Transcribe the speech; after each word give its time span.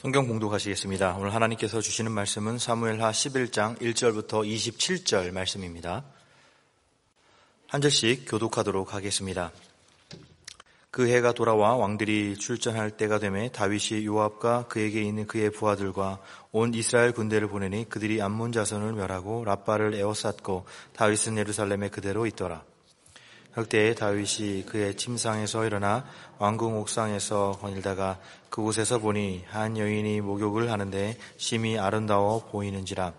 성경 0.00 0.26
공독하시겠습니다. 0.26 1.16
오늘 1.16 1.34
하나님께서 1.34 1.82
주시는 1.82 2.10
말씀은 2.12 2.58
사무엘하 2.58 3.10
11장 3.10 3.78
1절부터 3.80 4.48
27절 4.48 5.30
말씀입니다. 5.30 6.04
한 7.66 7.82
절씩 7.82 8.24
교독하도록 8.26 8.94
하겠습니다. 8.94 9.52
그 10.90 11.06
해가 11.06 11.32
돌아와 11.32 11.76
왕들이 11.76 12.38
출전할 12.38 12.92
때가 12.92 13.18
되매 13.18 13.52
다윗이 13.52 14.06
요압과 14.06 14.68
그에게 14.68 15.02
있는 15.02 15.26
그의 15.26 15.50
부하들과 15.50 16.18
온 16.50 16.72
이스라엘 16.72 17.12
군대를 17.12 17.48
보내니 17.48 17.90
그들이 17.90 18.22
암몬 18.22 18.52
자손을 18.52 18.94
멸하고 18.94 19.44
라빠를 19.44 19.92
에워쌌고 19.92 20.64
다윗은 20.94 21.36
예루살렘에 21.36 21.90
그대로 21.90 22.24
있더라. 22.24 22.64
그때 23.52 23.94
다윗이 23.94 24.64
그의 24.66 24.96
침상에서 24.96 25.64
일어나 25.64 26.04
왕궁 26.38 26.78
옥상에서 26.78 27.58
거닐다가 27.60 28.18
그곳에서 28.48 28.98
보니 28.98 29.44
한 29.48 29.76
여인이 29.76 30.20
목욕을 30.20 30.70
하는데 30.70 31.16
심히 31.36 31.78
아름다워 31.78 32.46
보이는지라 32.46 33.12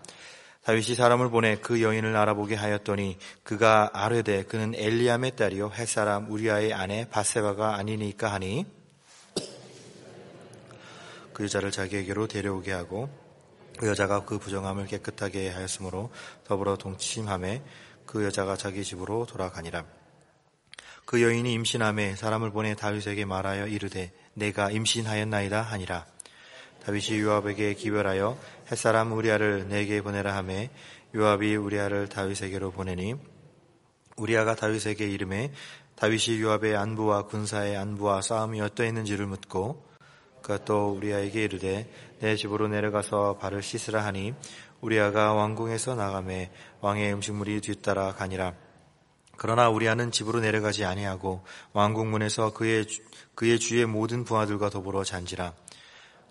다윗이 0.64 0.94
사람을 0.94 1.30
보내 1.30 1.56
그 1.56 1.82
여인을 1.82 2.16
알아보게 2.16 2.54
하였더니 2.54 3.18
그가 3.42 3.90
아뢰되 3.92 4.44
그는 4.44 4.74
엘리암의 4.74 5.36
딸이요 5.36 5.72
햇사람 5.74 6.30
우리아의 6.30 6.72
아내 6.72 7.06
바세바가 7.10 7.76
아니니까 7.76 8.32
하니 8.32 8.64
그 11.32 11.44
여자를 11.44 11.70
자기에게로 11.70 12.28
데려오게 12.28 12.72
하고 12.72 13.08
그 13.78 13.88
여자가 13.88 14.24
그 14.24 14.38
부정함을 14.38 14.86
깨끗하게 14.86 15.50
하였으므로 15.50 16.10
더불어 16.44 16.76
동침함에 16.76 17.62
그 18.06 18.24
여자가 18.24 18.56
자기 18.56 18.84
집으로 18.84 19.26
돌아가니라. 19.26 20.01
그 21.04 21.22
여인이 21.22 21.52
임신함에 21.52 22.16
사람을 22.16 22.50
보내 22.52 22.74
다윗에게 22.74 23.24
말하여 23.24 23.66
이르되 23.66 24.12
내가 24.34 24.70
임신하였나이다 24.70 25.60
하니라. 25.60 26.06
다윗이 26.84 27.20
요압에게 27.20 27.74
기별하여 27.74 28.38
햇사람 28.70 29.12
우리아를 29.12 29.68
내게 29.68 30.02
보내라 30.02 30.34
하매 30.36 30.70
요압이 31.14 31.54
우리아를 31.56 32.08
다윗에게로 32.08 32.72
보내니 32.72 33.14
우리아가 34.16 34.56
다윗에게 34.56 35.06
이름해 35.08 35.52
다윗이 35.94 36.40
요압의 36.40 36.76
안부와 36.76 37.26
군사의 37.26 37.76
안부와 37.76 38.22
싸움이 38.22 38.60
어떠했는지를 38.60 39.26
묻고 39.26 39.86
그가 40.42 40.64
또 40.64 40.90
우리아에게 40.90 41.44
이르되 41.44 41.88
내 42.18 42.36
집으로 42.36 42.68
내려가서 42.68 43.38
발을 43.38 43.62
씻으라 43.62 44.04
하니 44.04 44.34
우리아가 44.80 45.32
왕궁에서 45.34 45.94
나가매 45.94 46.50
왕의 46.80 47.12
음식물이 47.14 47.60
뒤따라 47.60 48.12
가니라. 48.14 48.54
그러나 49.42 49.68
우리아는 49.68 50.12
집으로 50.12 50.38
내려가지 50.38 50.84
아니하고 50.84 51.42
왕궁 51.72 52.12
문에서 52.12 52.52
그의 52.52 52.86
그의 53.34 53.58
주의 53.58 53.84
모든 53.86 54.22
부하들과 54.22 54.70
더불어 54.70 55.02
잔지라. 55.02 55.52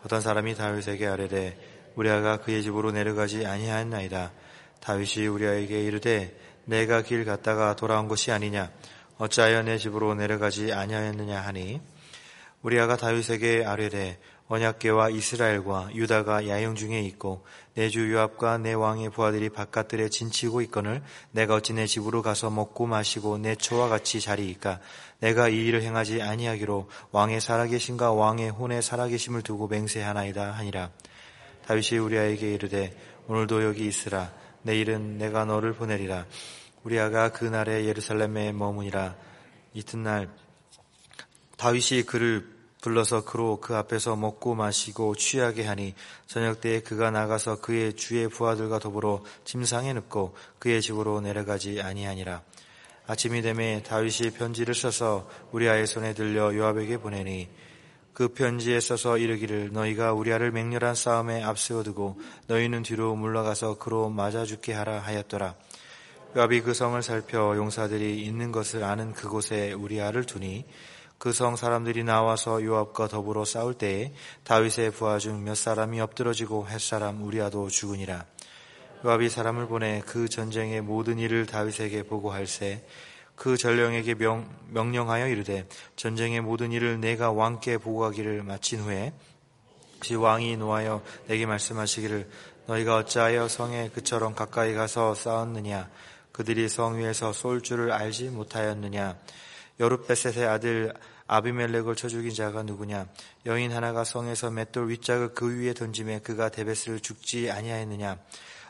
어떤 0.06 0.22
사람이 0.22 0.56
다윗에게 0.56 1.08
아뢰되 1.08 1.92
우리아가 1.96 2.38
그의 2.38 2.64
집으로 2.64 2.94
내려가지 2.94 3.46
아니하였나이다. 3.46 4.32
다윗이 4.80 5.28
우리아에게 5.28 5.84
이르되 5.84 6.40
내가 6.64 7.02
길 7.02 7.26
갔다가 7.26 7.76
돌아온 7.76 8.08
것이 8.08 8.32
아니냐 8.32 8.72
어찌하여 9.18 9.64
내 9.64 9.78
집으로 9.78 10.16
내려가지 10.16 10.72
아니하였느냐 10.72 11.38
하니 11.38 11.82
우리아가 12.62 12.96
다윗에게 12.96 13.66
아뢰되 13.66 14.22
언약계와 14.52 15.12
이스라엘과 15.12 15.92
유다가 15.96 16.46
야영 16.50 16.76
중에 16.76 17.00
있고 17.00 17.46
내 17.74 17.90
주 17.90 18.12
요압과 18.12 18.58
내 18.58 18.74
왕의 18.74 19.12
부하들이 19.12 19.48
바깥들에 19.48 20.10
진치고 20.10 20.62
있거늘 20.64 21.02
내가 21.32 21.56
어찌 21.56 21.72
내 21.72 21.88
집으로 21.88 22.22
가서 22.22 22.50
먹고 22.50 22.86
마시고 22.86 23.38
내 23.38 23.56
초와 23.56 23.88
같이 23.88 24.20
자리이까? 24.20 24.82
내가 25.20 25.48
이 25.48 25.56
일을 25.68 25.84
행하지 25.84 26.22
아니하기로 26.22 26.90
왕의 27.12 27.40
살아계심과 27.40 28.12
왕의 28.12 28.50
혼의 28.50 28.82
살아계심을 28.82 29.42
두고 29.42 29.70
맹세하나이다 29.70 30.52
하니라. 30.52 30.92
다윗이 31.66 32.00
우리아에게 32.00 32.54
이르되 32.54 32.94
오늘도 33.28 33.64
여기 33.64 33.88
있으라. 33.88 34.34
내일은 34.64 35.18
내가 35.18 35.46
너를 35.46 35.72
보내리라. 35.74 36.26
우리아가 36.84 37.30
그 37.30 37.46
날에 37.46 37.86
예루살렘에 37.86 38.52
머무니라. 38.52 39.16
이튿날 39.74 40.28
다윗이 41.56 42.04
그를 42.04 42.61
불러서 42.82 43.24
그로 43.24 43.60
그 43.62 43.76
앞에서 43.76 44.16
먹고 44.16 44.56
마시고 44.56 45.16
취하게 45.16 45.66
하니 45.66 45.94
저녁 46.26 46.62
때에 46.62 46.82
그가 46.82 47.12
나가서 47.12 47.62
그의 47.62 47.96
주의 47.96 48.28
부하들과 48.28 48.80
더불어 48.80 49.24
침상에 49.46 49.94
눕고 49.94 50.36
그의 50.60 50.82
집으로 50.82 51.22
내려가지 51.22 51.82
아니하니라. 51.82 52.42
아침이 53.08 53.42
되매 53.42 53.84
다윗이 53.84 54.32
편지를 54.32 54.74
써서 54.74 55.30
우리아의 55.52 55.86
손에 55.86 56.14
들려 56.14 56.56
요압에게 56.56 56.98
보내니 56.98 57.50
그 58.14 58.30
편지에 58.30 58.80
써서 58.80 59.18
이르기를 59.18 59.72
너희가 59.72 60.14
우리아를 60.14 60.52
맹렬한 60.52 60.96
싸움에 60.96 61.44
앞세워두고 61.44 62.20
너희는 62.48 62.84
뒤로 62.84 63.16
물러가서 63.16 63.78
그로 63.78 64.10
맞아 64.10 64.44
죽게 64.44 64.74
하라 64.74 65.00
하였더라. 65.00 65.56
요압이 66.36 66.62
그 66.62 66.74
성을 66.74 67.02
살펴 67.04 67.56
용사들이 67.56 68.22
있는 68.22 68.52
것을 68.52 68.84
아는 68.84 69.14
그곳에 69.14 69.74
우리아를 69.74 70.26
두니 70.26 70.66
그 71.22 71.34
성 71.34 71.56
사람들이 71.56 72.04
나와서 72.04 72.64
요압과 72.64 73.08
더불어 73.08 73.46
싸울 73.46 73.76
때에 73.76 74.12
다윗의 74.44 74.90
부하 74.90 75.20
중 75.20 75.44
몇 75.44 75.54
사람이 75.54 76.02
엎드러지고 76.02 76.68
햇사람 76.68 77.22
우리아도 77.22 77.70
죽으니라. 77.70 78.26
요압이 79.06 79.30
사람을 79.30 79.68
보내 79.68 80.02
그 80.04 80.28
전쟁의 80.28 80.82
모든 80.82 81.20
일을 81.20 81.46
다윗에게 81.46 82.04
보고할세. 82.08 82.84
그 83.36 83.56
전령에게 83.56 84.16
명, 84.16 84.50
명령하여 84.70 85.28
이르되 85.28 85.68
전쟁의 85.96 86.42
모든 86.42 86.72
일을 86.72 87.00
내가 87.00 87.32
왕께 87.32 87.78
보고하기를 87.78 88.42
마친 88.42 88.80
후에 88.80 89.14
시 90.02 90.16
왕이 90.16 90.58
노하여 90.58 91.04
내게 91.28 91.46
말씀하시기를 91.46 92.32
너희가 92.66 92.98
어찌하여 92.98 93.48
성에 93.48 93.92
그처럼 93.94 94.34
가까이 94.34 94.74
가서 94.74 95.14
싸웠느냐? 95.14 95.88
그들이 96.32 96.68
성 96.68 96.98
위에서 96.98 97.32
쏠 97.32 97.62
줄을 97.62 97.92
알지 97.92 98.30
못하였느냐? 98.30 99.20
여룻베셋의 99.80 100.48
아들 100.48 100.94
아비멜렉을 101.32 101.96
쳐 101.96 102.10
죽인 102.10 102.34
자가 102.34 102.64
누구냐? 102.64 103.08
여인 103.46 103.72
하나가 103.72 104.04
성에서 104.04 104.52
맷돌 104.52 104.90
윗짝을 104.90 105.34
그 105.34 105.62
위에 105.62 105.74
던짐에 105.74 106.20
그가 106.20 106.50
데베스를 106.50 107.00
죽지 107.00 107.50
아니하였느냐? 107.50 108.20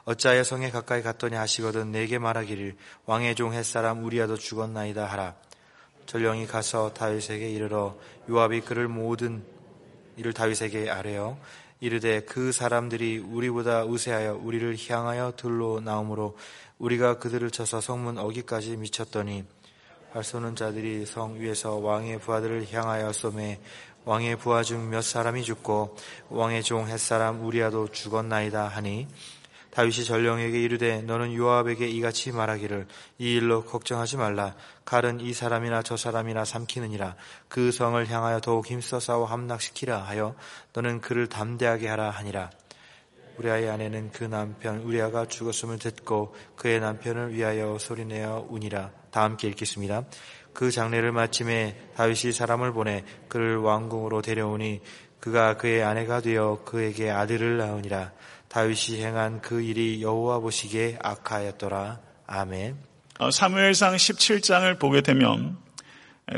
어찌하여 0.05 0.43
성에 0.43 0.69
가까이 0.69 1.01
갔더니 1.01 1.35
하시거든 1.35 1.91
내게 1.91 2.19
말하기를 2.19 2.75
왕의 3.07 3.33
종 3.33 3.53
햇사람 3.53 4.03
우리아도 4.03 4.37
죽었나이다 4.37 5.05
하라. 5.05 5.33
전령이 6.05 6.45
가서 6.45 6.93
다윗에게 6.93 7.49
이르러 7.49 7.97
요압이 8.29 8.61
그를 8.61 8.87
모든 8.87 9.43
이를 10.15 10.31
다윗에게 10.31 10.87
아뢰어 10.87 11.39
이르되 11.79 12.21
그 12.25 12.51
사람들이 12.51 13.17
우리보다 13.17 13.85
우세하여 13.85 14.35
우리를 14.35 14.77
향하여 14.87 15.33
들로 15.35 15.79
나오므로 15.79 16.37
우리가 16.77 17.17
그들을 17.17 17.49
쳐서 17.49 17.81
성문 17.81 18.19
어기까지 18.19 18.77
미쳤더니 18.77 19.45
발쏘는 20.13 20.55
자들이 20.55 21.05
성 21.05 21.39
위에서 21.39 21.75
왕의 21.75 22.19
부하들을 22.19 22.67
향하여 22.71 23.13
쏘매 23.13 23.59
왕의 24.03 24.37
부하 24.37 24.63
중 24.63 24.89
몇 24.89 25.01
사람이 25.03 25.43
죽고 25.43 25.95
왕의 26.29 26.63
종 26.63 26.87
햇사람 26.87 27.45
우리아도 27.45 27.87
죽었나이다 27.87 28.67
하니 28.67 29.07
다윗이 29.71 30.03
전령에게 30.03 30.61
이르되 30.61 31.01
너는 31.03 31.33
요압에게 31.33 31.87
이같이 31.87 32.33
말하기를 32.33 32.87
이 33.19 33.35
일로 33.35 33.63
걱정하지 33.63 34.17
말라. 34.17 34.53
칼은 34.83 35.21
이 35.21 35.33
사람이나 35.33 35.81
저 35.81 35.95
사람이나 35.95 36.43
삼키느니라. 36.43 37.15
그 37.47 37.71
성을 37.71 38.05
향하여 38.09 38.41
더욱 38.41 38.67
힘써 38.67 38.99
싸워 38.99 39.23
함락시키라 39.25 39.97
하여 39.97 40.35
너는 40.73 40.99
그를 40.99 41.27
담대하게 41.27 41.87
하라 41.87 42.09
하니라. 42.09 42.51
우리아의 43.37 43.69
아내는 43.69 44.11
그 44.11 44.25
남편 44.25 44.79
우리아가 44.79 45.25
죽었음을 45.25 45.79
듣고 45.79 46.35
그의 46.57 46.81
남편을 46.81 47.33
위하여 47.33 47.77
소리내어 47.79 48.47
우니라 48.49 48.91
다 49.11 49.23
함께 49.23 49.47
읽겠습니다. 49.49 50.05
그 50.53 50.71
장례를 50.71 51.11
마침에 51.11 51.77
다윗이 51.95 52.33
사람을 52.33 52.73
보내 52.73 53.03
그를 53.27 53.57
왕궁으로 53.57 54.21
데려오니 54.21 54.81
그가 55.19 55.55
그의 55.57 55.83
아내가 55.83 56.21
되어 56.21 56.63
그에게 56.65 57.09
아들을 57.09 57.57
낳으니라. 57.57 58.11
다윗이 58.49 59.01
행한 59.01 59.41
그 59.41 59.61
일이 59.61 60.01
여호와 60.01 60.39
보시기에 60.39 60.97
악하였더라. 61.01 61.99
아멘. 62.27 62.75
어, 63.19 63.31
사무엘상 63.31 63.95
17장을 63.95 64.79
보게 64.79 65.01
되면 65.01 65.57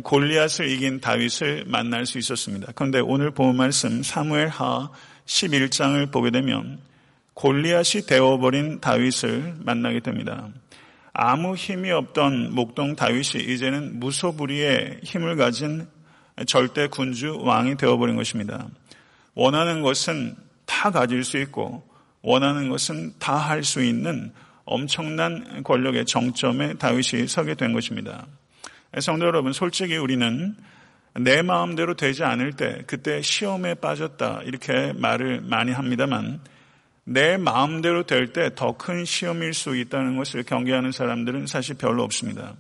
골리앗을 0.04 0.70
이긴 0.70 1.00
다윗을 1.00 1.66
만날 1.68 2.06
수 2.06 2.18
있었습니다. 2.18 2.72
그런데 2.76 3.00
오늘 3.00 3.32
본 3.32 3.56
말씀 3.56 4.04
사무엘하 4.04 4.92
11장을 5.26 6.12
보게 6.12 6.32
되면 6.32 6.80
골리앗이 7.36 8.06
되어버린 8.06 8.80
다윗을 8.80 9.56
만나게 9.60 10.02
됩니다. 10.02 10.50
아무 11.14 11.56
힘이 11.56 11.92
없던 11.92 12.56
목동 12.56 12.96
다윗이 12.96 13.44
이제는 13.54 14.00
무소불위의 14.00 15.02
힘을 15.04 15.36
가진 15.36 15.88
절대 16.48 16.88
군주 16.88 17.40
왕이 17.42 17.78
되어버린 17.78 18.16
것입니다. 18.16 18.68
원하는 19.36 19.82
것은 19.82 20.36
다 20.66 20.90
가질 20.90 21.24
수 21.24 21.38
있고 21.38 21.88
원하는 22.24 22.70
것은 22.70 23.14
다 23.20 23.38
할 23.38 23.64
수 23.64 23.84
있는 23.84 24.32
엄청난 24.66 25.62
권력의 25.64 26.06
정점에 26.06 26.76
다윗이 26.76 27.28
서게 27.28 27.54
된 27.54 27.74
것입니다. 27.74 28.26
성도 29.00 29.26
여러분, 29.26 29.54
솔직히 29.54 29.98
우리는 29.98 30.56
내 31.16 31.42
마음대로 31.42 31.96
되지 31.96 32.24
않을 32.24 32.54
때 32.54 32.84
그때 32.88 33.22
시험에 33.22 33.76
빠졌다 33.76 34.42
이렇게 34.46 34.94
말을 34.94 35.42
많이 35.42 35.72
합니다만 35.72 36.40
내 37.06 37.38
마음대로 37.38 38.04
될 38.04 38.32
때 38.32 38.50
더 38.56 38.74
큰 38.78 39.04
시험일 39.06 39.54
수 39.54 39.76
있다는 39.76 40.16
것을 40.18 40.44
경계하는 40.44 40.92
사람들은 40.92 41.48
사실 41.48 41.76
별로 41.76 42.04
없습니다. 42.04 42.56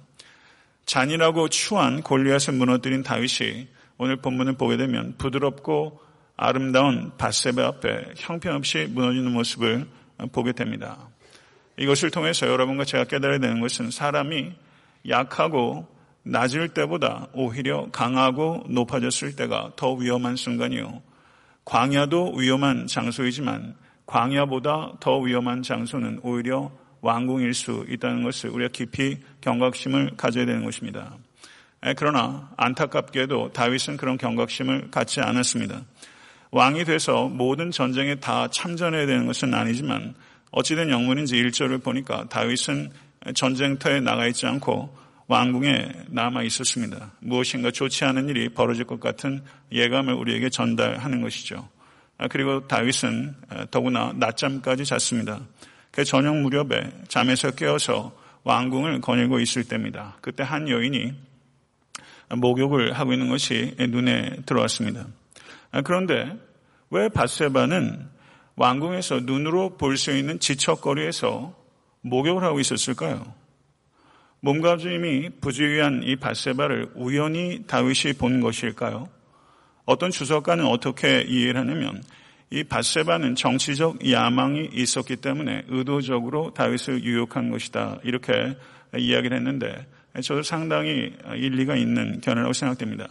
잔인하고 0.86 1.48
추한 1.48 2.02
골리앗을 2.02 2.54
무너뜨린 2.54 3.04
다윗이 3.04 3.68
오늘 3.98 4.18
본문을 4.18 4.54
보게 4.58 4.76
되면 4.76 5.16
부드럽고 5.18 6.02
아름다운 6.36 7.12
바세베 7.18 7.62
앞에 7.62 8.14
형편없이 8.18 8.88
무너지는 8.90 9.32
모습을 9.32 9.88
보게 10.34 10.52
됩니다. 10.52 11.08
이것을 11.78 12.12
통해서 12.12 12.48
여러분과 12.48 12.84
제가 12.86 13.06
깨달아야 13.06 13.40
되는 13.40 13.62
것은 13.62 13.92
사람이 13.92 14.52
약하고 15.08 15.88
낮을 16.24 16.70
때보다 16.70 17.28
오히려 17.34 17.90
강하고 17.92 18.64
높아졌을 18.70 19.36
때가 19.36 19.72
더 19.76 19.94
위험한 19.94 20.36
순간이요. 20.36 21.02
광야도 21.66 22.34
위험한 22.36 22.88
장소이지만 22.88 23.76
광야보다 24.06 24.94
더 25.00 25.20
위험한 25.20 25.64
장소는 25.64 26.20
오히려 26.24 26.72
왕궁일 27.02 27.54
수 27.54 27.86
있다는 27.90 28.24
것을 28.24 28.50
우리가 28.50 28.70
깊이 28.72 29.18
경각심을 29.42 30.12
가져야 30.16 30.46
되는 30.46 30.64
것입니다. 30.64 31.18
그러나 31.98 32.50
안타깝게도 32.56 33.52
다윗은 33.52 33.98
그런 33.98 34.18
경각심을 34.18 34.90
갖지 34.90 35.20
않았습니다. 35.20 35.82
왕이 36.52 36.86
돼서 36.86 37.28
모든 37.28 37.72
전쟁에 37.72 38.16
다 38.16 38.48
참전해야 38.48 39.06
되는 39.06 39.26
것은 39.26 39.54
아니지만 39.54 40.14
어찌된 40.52 40.90
영문인지 40.92 41.36
일절을 41.36 41.80
보니까 41.80 42.26
다윗은 42.30 42.92
전쟁터에 43.34 44.00
나가 44.00 44.28
있지 44.28 44.46
않고 44.46 44.96
왕궁에 45.28 45.92
남아 46.10 46.44
있었습니다. 46.44 47.12
무엇인가 47.20 47.72
좋지 47.72 48.06
않은 48.06 48.30
일이 48.30 48.50
벌어질 48.50 48.86
것 48.86 49.00
같은 49.00 49.42
예감을 49.72 50.14
우리에게 50.14 50.50
전달하는 50.50 51.22
것이죠. 51.22 51.68
아, 52.18 52.28
그리고 52.28 52.68
다윗은 52.68 53.36
더구나 53.72 54.14
낮잠까지 54.16 54.86
잤습니다. 54.86 55.42
그 55.92 56.04
저녁 56.04 56.38
무렵에 56.38 56.92
잠에서 57.08 57.52
깨어서 57.52 58.16
왕궁을 58.44 59.02
거닐고 59.02 59.40
있을 59.40 59.64
때입니다. 59.64 60.18
그때 60.22 60.44
한 60.44 60.68
여인이 60.70 61.14
목욕을 62.36 62.94
하고 62.94 63.14
있는 63.14 63.30
것이 63.30 63.76
눈에 63.80 64.38
들어왔습니다. 64.46 65.08
아, 65.72 65.82
그런데 65.82 66.38
왜 66.90 67.10
바세바는 67.10 68.08
왕궁에서 68.56 69.22
눈으로 69.22 69.78
볼 69.78 69.98
수 69.98 70.12
있는 70.16 70.40
지척거리에서 70.40 71.56
목욕을 72.02 72.44
하고 72.44 72.60
있었을까요? 72.60 73.34
몸가짐이 74.42 75.40
부주의한 75.42 76.04
이 76.04 76.18
바세바를 76.18 76.92
우연히 76.96 77.64
다윗이 77.66 78.14
본 78.18 78.42
것일까요? 78.42 79.08
어떤 79.86 80.12
주석가는 80.12 80.66
어떻게 80.66 81.22
이해를 81.22 81.62
하냐면 81.62 82.04
이 82.50 82.64
바세바는 82.64 83.36
정치적 83.36 84.10
야망이 84.10 84.70
있었기 84.74 85.18
때문에 85.18 85.64
의도적으로 85.68 86.54
다윗을 86.54 87.04
유혹한 87.04 87.50
것이다 87.50 88.00
이렇게 88.04 88.56
이야기를 88.96 89.38
했는데 89.38 89.88
저도 90.22 90.44
상당히 90.44 91.14
일리가 91.36 91.76
있는 91.76 92.22
견해라고 92.22 92.54
생각됩니다. 92.54 93.10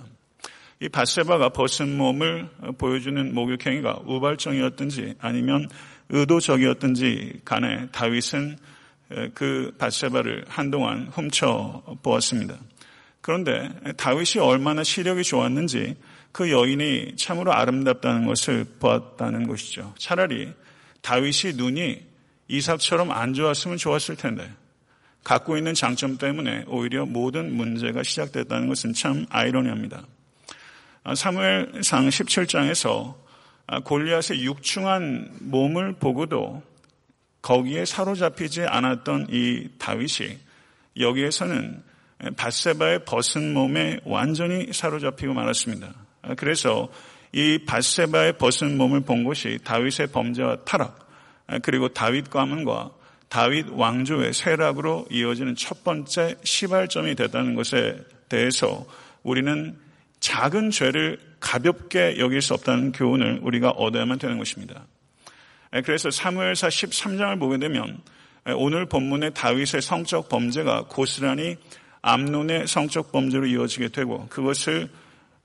이 0.81 0.89
바세바가 0.89 1.51
벗은 1.51 1.97
몸을 1.97 2.49
보여주는 2.79 3.35
목욕행위가 3.35 4.01
우발적이었든지 4.07 5.15
아니면 5.21 5.69
의도적이었든지 6.09 7.41
간에 7.45 7.89
다윗은 7.91 8.59
그 9.35 9.75
바세바를 9.79 10.45
한동안 10.49 11.09
훔쳐 11.09 11.83
보았습니다. 12.03 12.57
그런데 13.21 13.71
다윗이 13.97 14.41
얼마나 14.41 14.83
시력이 14.83 15.23
좋았는지 15.23 15.97
그 16.33 16.51
여인이 16.51 17.17
참으로 17.17 17.53
아름답다는 17.53 18.27
것을 18.27 18.65
보았다는 18.81 19.47
것이죠. 19.47 19.95
차라리 19.99 20.53
다윗이 21.03 21.55
눈이 21.57 22.03
이삭처럼 22.49 23.11
안 23.11 23.35
좋았으면 23.35 23.77
좋았을 23.77 24.17
텐데 24.17 24.51
갖고 25.25 25.57
있는 25.57 25.75
장점 25.75 26.19
때문에 26.19 26.65
오히려 26.67 27.07
모든 27.07 27.55
문제가 27.55 28.03
시작됐다는 28.03 28.69
것은 28.69 28.93
참 28.95 29.27
아이러니합니다. 29.31 30.05
아, 31.05 31.15
사무엘상 31.15 32.09
17장에서 32.09 33.15
아, 33.67 33.81
골리앗의 33.81 34.45
육중한 34.45 35.37
몸을 35.41 35.95
보고도 35.95 36.63
거기에 37.43 37.85
사로잡히지 37.85 38.63
않았던 38.63 39.29
이 39.31 39.69
다윗이 39.79 40.39
여기에서는 40.99 41.83
바세바의 42.37 43.05
벗은 43.05 43.53
몸에 43.53 43.99
완전히 44.05 44.73
사로잡히고 44.73 45.35
말았습니다. 45.35 45.93
아, 46.23 46.35
그래서 46.35 46.89
이 47.33 47.59
바세바의 47.67 48.39
벗은 48.39 48.77
몸을 48.77 49.01
본 49.01 49.25
것이 49.25 49.59
다윗의 49.65 50.09
범죄와 50.13 50.57
타락 50.65 51.09
그리고 51.63 51.89
다윗 51.89 52.31
가문과 52.31 52.91
다윗 53.29 53.67
왕조의 53.71 54.35
쇠락으로 54.35 55.07
이어지는 55.11 55.57
첫 55.57 55.83
번째 55.85 56.37
시발점이 56.45 57.15
됐다는 57.15 57.55
것에 57.55 57.99
대해서 58.29 58.85
우리는 59.23 59.79
작은 60.21 60.71
죄를 60.71 61.19
가볍게 61.41 62.19
여길 62.19 62.43
수 62.43 62.55
없다는 62.55 62.93
교훈을 62.93 63.41
우리가 63.43 63.71
얻어야만 63.71 64.19
되는 64.19 64.39
것입니다. 64.39 64.85
그래서 65.85 66.11
사무엘사 66.11 66.69
13장을 66.69 67.39
보게 67.39 67.59
되면 67.59 67.99
오늘 68.57 68.87
본문의 68.87 69.33
다윗의 69.35 69.81
성적 69.81 70.29
범죄가 70.29 70.85
고스란히 70.89 71.57
암론의 72.03 72.67
성적 72.67 73.13
범죄로 73.13 73.47
이어지게 73.47 73.89
되고 73.89 74.27
그것을 74.29 74.91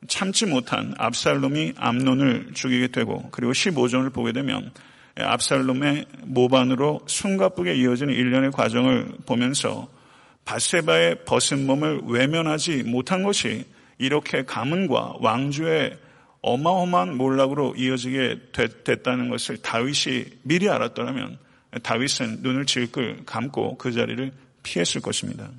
참지 0.08 0.46
못한 0.46 0.94
압살롬이 0.98 1.74
암론을 1.78 2.52
죽이게 2.54 2.90
되고 2.90 3.30
그리고 3.32 3.52
15절을 3.52 4.14
보게 4.14 4.32
되면 4.32 4.72
압살롬의 5.16 6.06
모반으로 6.26 7.02
숨가쁘게 7.08 7.76
이어지는 7.76 8.14
일련의 8.14 8.52
과정을 8.52 9.14
보면서 9.26 9.90
바세바의 10.46 11.26
벗은 11.26 11.66
몸을 11.66 12.02
외면하지 12.06 12.84
못한 12.84 13.24
것이 13.24 13.66
이렇게 13.98 14.46
가문과 14.46 15.16
왕주의 15.20 15.98
어마어마한 16.42 17.18
몰락으로 17.18 17.76
이어지게 17.76 18.52
됐다는 18.84 19.30
것을 19.30 19.58
다윗이 19.58 20.26
미리 20.44 20.70
알았더라면 20.70 21.40
다윗은 21.84 22.44
눈을 22.44 22.66
질끈 22.66 23.26
감고 23.26 23.78
그 23.78 23.92
자리를 23.92 24.32
피했을 24.64 25.02
것입니다. 25.02 25.50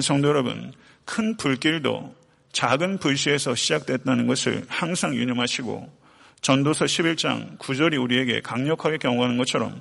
성도 0.00 0.28
여러분, 0.28 0.72
큰 1.04 1.36
불길도 1.36 2.14
작은 2.58 2.98
불씨에서 2.98 3.54
시작됐다는 3.54 4.26
것을 4.26 4.64
항상 4.66 5.14
유념하시고 5.14 5.96
전도서 6.40 6.86
11장 6.86 7.56
9절이 7.56 8.02
우리에게 8.02 8.40
강력하게 8.40 8.98
경고하는 8.98 9.36
것처럼 9.36 9.80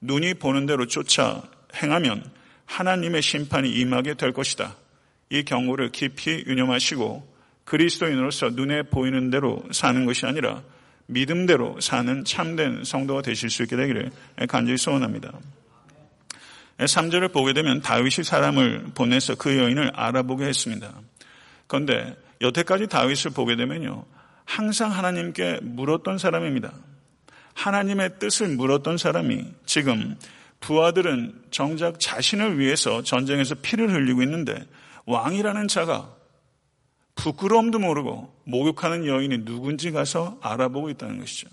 눈이 0.00 0.34
보는 0.34 0.66
대로 0.66 0.86
쫓아 0.86 1.42
행하면 1.74 2.24
하나님의 2.66 3.22
심판이 3.22 3.68
임하게 3.70 4.14
될 4.14 4.32
것이다. 4.32 4.76
이 5.30 5.42
경고를 5.42 5.90
깊이 5.90 6.44
유념하시고 6.46 7.28
그리스도인으로서 7.64 8.50
눈에 8.50 8.82
보이는 8.84 9.30
대로 9.30 9.60
사는 9.72 10.06
것이 10.06 10.24
아니라 10.24 10.62
믿음대로 11.06 11.80
사는 11.80 12.24
참된 12.24 12.84
성도가 12.84 13.22
되실 13.22 13.50
수 13.50 13.64
있게 13.64 13.74
되기를 13.74 14.12
간절히 14.46 14.78
소원합니다. 14.78 15.32
3절을 16.78 17.32
보게 17.32 17.52
되면 17.52 17.80
다윗이 17.80 18.22
사람을 18.22 18.92
보내서 18.94 19.34
그 19.34 19.58
여인을 19.58 19.90
알아보게 19.94 20.44
했습니다. 20.44 20.92
그런데 21.72 22.14
여태까지 22.42 22.86
다윗을 22.88 23.30
보게 23.30 23.56
되면요. 23.56 24.04
항상 24.44 24.90
하나님께 24.90 25.60
물었던 25.62 26.18
사람입니다. 26.18 26.70
하나님의 27.54 28.18
뜻을 28.18 28.48
물었던 28.48 28.98
사람이 28.98 29.46
지금 29.64 30.18
부하들은 30.60 31.44
정작 31.50 31.98
자신을 31.98 32.58
위해서 32.58 33.02
전쟁에서 33.02 33.54
피를 33.62 33.90
흘리고 33.90 34.22
있는데 34.22 34.66
왕이라는 35.06 35.68
자가 35.68 36.14
부끄러움도 37.14 37.78
모르고 37.78 38.30
목욕하는 38.44 39.06
여인이 39.06 39.46
누군지 39.46 39.92
가서 39.92 40.38
알아보고 40.42 40.90
있다는 40.90 41.20
것이죠. 41.20 41.48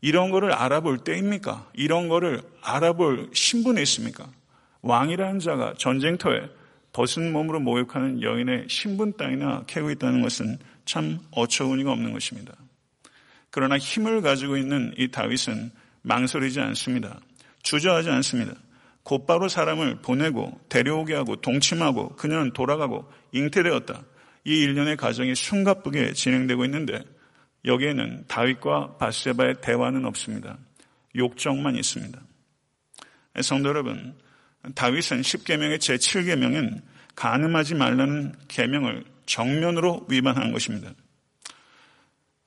이런 0.00 0.30
거를 0.30 0.52
알아볼 0.52 0.98
때입니까? 0.98 1.66
이런 1.74 2.08
거를 2.08 2.42
알아볼 2.62 3.30
신분에 3.32 3.82
있습니까? 3.82 4.28
왕이라는 4.82 5.40
자가 5.40 5.74
전쟁터에 5.76 6.59
벗은 6.92 7.32
몸으로 7.32 7.60
목욕하는 7.60 8.22
여인의 8.22 8.66
신분 8.68 9.16
땅이나 9.16 9.64
캐고 9.66 9.90
있다는 9.90 10.22
것은 10.22 10.58
참 10.84 11.20
어처구니가 11.30 11.92
없는 11.92 12.12
것입니다. 12.12 12.54
그러나 13.50 13.78
힘을 13.78 14.22
가지고 14.22 14.56
있는 14.56 14.92
이 14.96 15.08
다윗은 15.08 15.70
망설이지 16.02 16.60
않습니다. 16.60 17.20
주저하지 17.62 18.10
않습니다. 18.10 18.54
곧바로 19.02 19.48
사람을 19.48 20.02
보내고 20.02 20.60
데려오게 20.68 21.14
하고 21.14 21.36
동침하고 21.36 22.10
그녀는 22.16 22.52
돌아가고 22.52 23.10
잉태되었다. 23.32 24.02
이 24.44 24.62
일련의 24.62 24.96
과정이 24.96 25.34
숨가쁘게 25.34 26.12
진행되고 26.12 26.64
있는데 26.66 27.02
여기에는 27.64 28.24
다윗과 28.26 28.96
바세바의 28.98 29.60
대화는 29.60 30.04
없습니다. 30.06 30.58
욕정만 31.16 31.76
있습니다. 31.76 32.20
성도 33.42 33.68
여러분, 33.68 34.16
다윗은 34.74 35.22
10계명의 35.22 35.78
제7계명은 35.78 36.82
가늠하지 37.14 37.74
말라는 37.74 38.34
계명을 38.48 39.04
정면으로 39.26 40.06
위반한 40.08 40.52
것입니다. 40.52 40.92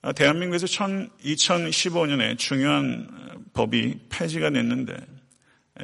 아, 0.01 0.11
대한민국에서 0.11 0.65
2015년에 0.65 2.37
중요한 2.37 3.07
법이 3.53 4.07
폐지가 4.09 4.49
됐는데 4.49 4.95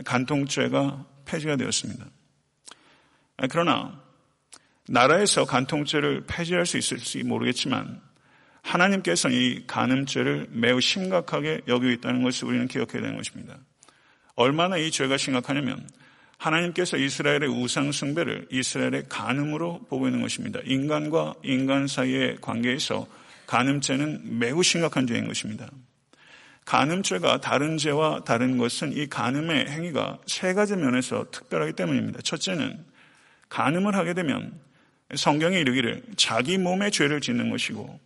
간통죄가 0.04 1.06
폐지가 1.26 1.56
되었습니다. 1.56 2.06
아, 3.38 3.48
그러나 3.50 4.04
나라에서 4.88 5.46
간통죄를 5.46 6.26
폐지할 6.28 6.66
수 6.66 6.78
있을지 6.78 7.24
모르겠지만 7.24 8.02
하나님께서는 8.62 9.36
이 9.36 9.68
간음죄를 9.68 10.48
매우 10.52 10.82
심각하게 10.82 11.62
여기고 11.68 11.92
있다는 11.92 12.24
것을 12.24 12.48
우리는 12.48 12.68
기억해야 12.68 13.02
되는 13.02 13.16
것입니다. 13.16 13.58
얼마나 14.36 14.78
이 14.78 14.92
죄가 14.92 15.18
심각하냐면 15.18 15.88
하나님께서 16.39 16.98
이스라엘의 16.98 17.50
우상 17.50 17.91
숭배를 17.91 18.48
이스라엘의 18.50 19.05
간음으로 19.10 19.81
보고 19.89 20.08
있는 20.08 20.22
것입니다. 20.22 20.60
인간과 20.63 21.36
인간 21.43 21.86
사이의 21.86 22.38
관계에서 22.41 23.08
간음죄는 23.46 24.39
매우 24.39 24.63
심각한 24.63 25.05
죄인 25.05 25.27
것입니다. 25.27 25.69
간음죄가 26.65 27.41
다른 27.41 27.77
죄와 27.77 28.24
다른 28.24 28.58
것은 28.58 28.93
이 28.96 29.08
간음의 29.08 29.67
행위가 29.67 30.19
세 30.27 30.53
가지 30.53 30.75
면에서 30.75 31.25
특별하기 31.31 31.74
때문입니다. 31.74 32.22
첫째는 32.22 32.86
간음을 33.50 33.96
하게 33.96 34.13
되면 34.13 34.53
성경이 35.13 35.60
이르기를 35.60 36.03
자기 36.15 36.58
몸의 36.58 36.91
죄를 36.91 37.19
짓는 37.19 37.50
것이고 37.50 38.00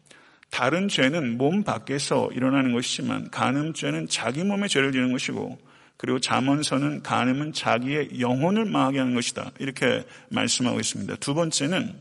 다른 0.49 0.87
죄는 0.87 1.37
몸 1.37 1.63
밖에서 1.63 2.29
일어나는 2.31 2.71
것이지만 2.71 3.29
간음죄는 3.29 4.07
자기 4.07 4.43
몸의 4.43 4.69
죄를 4.69 4.91
지는 4.91 5.11
것이고 5.11 5.59
그리고 6.03 6.19
잠언서는 6.19 7.01
간음은 7.01 7.53
자기의 7.53 8.19
영혼을 8.19 8.65
망하게 8.65 8.99
하는 8.99 9.13
것이다. 9.13 9.51
이렇게 9.59 10.05
말씀하고 10.31 10.81
있습니다. 10.81 11.15
두 11.15 11.33
번째는 11.33 11.97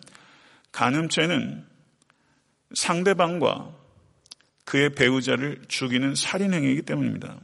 간음죄는 0.73 1.65
상대방과 2.75 3.71
그의 4.65 4.97
배우자를 4.97 5.63
죽이는 5.69 6.17
살인행위이기 6.17 6.83
때문입니다. 6.83 7.39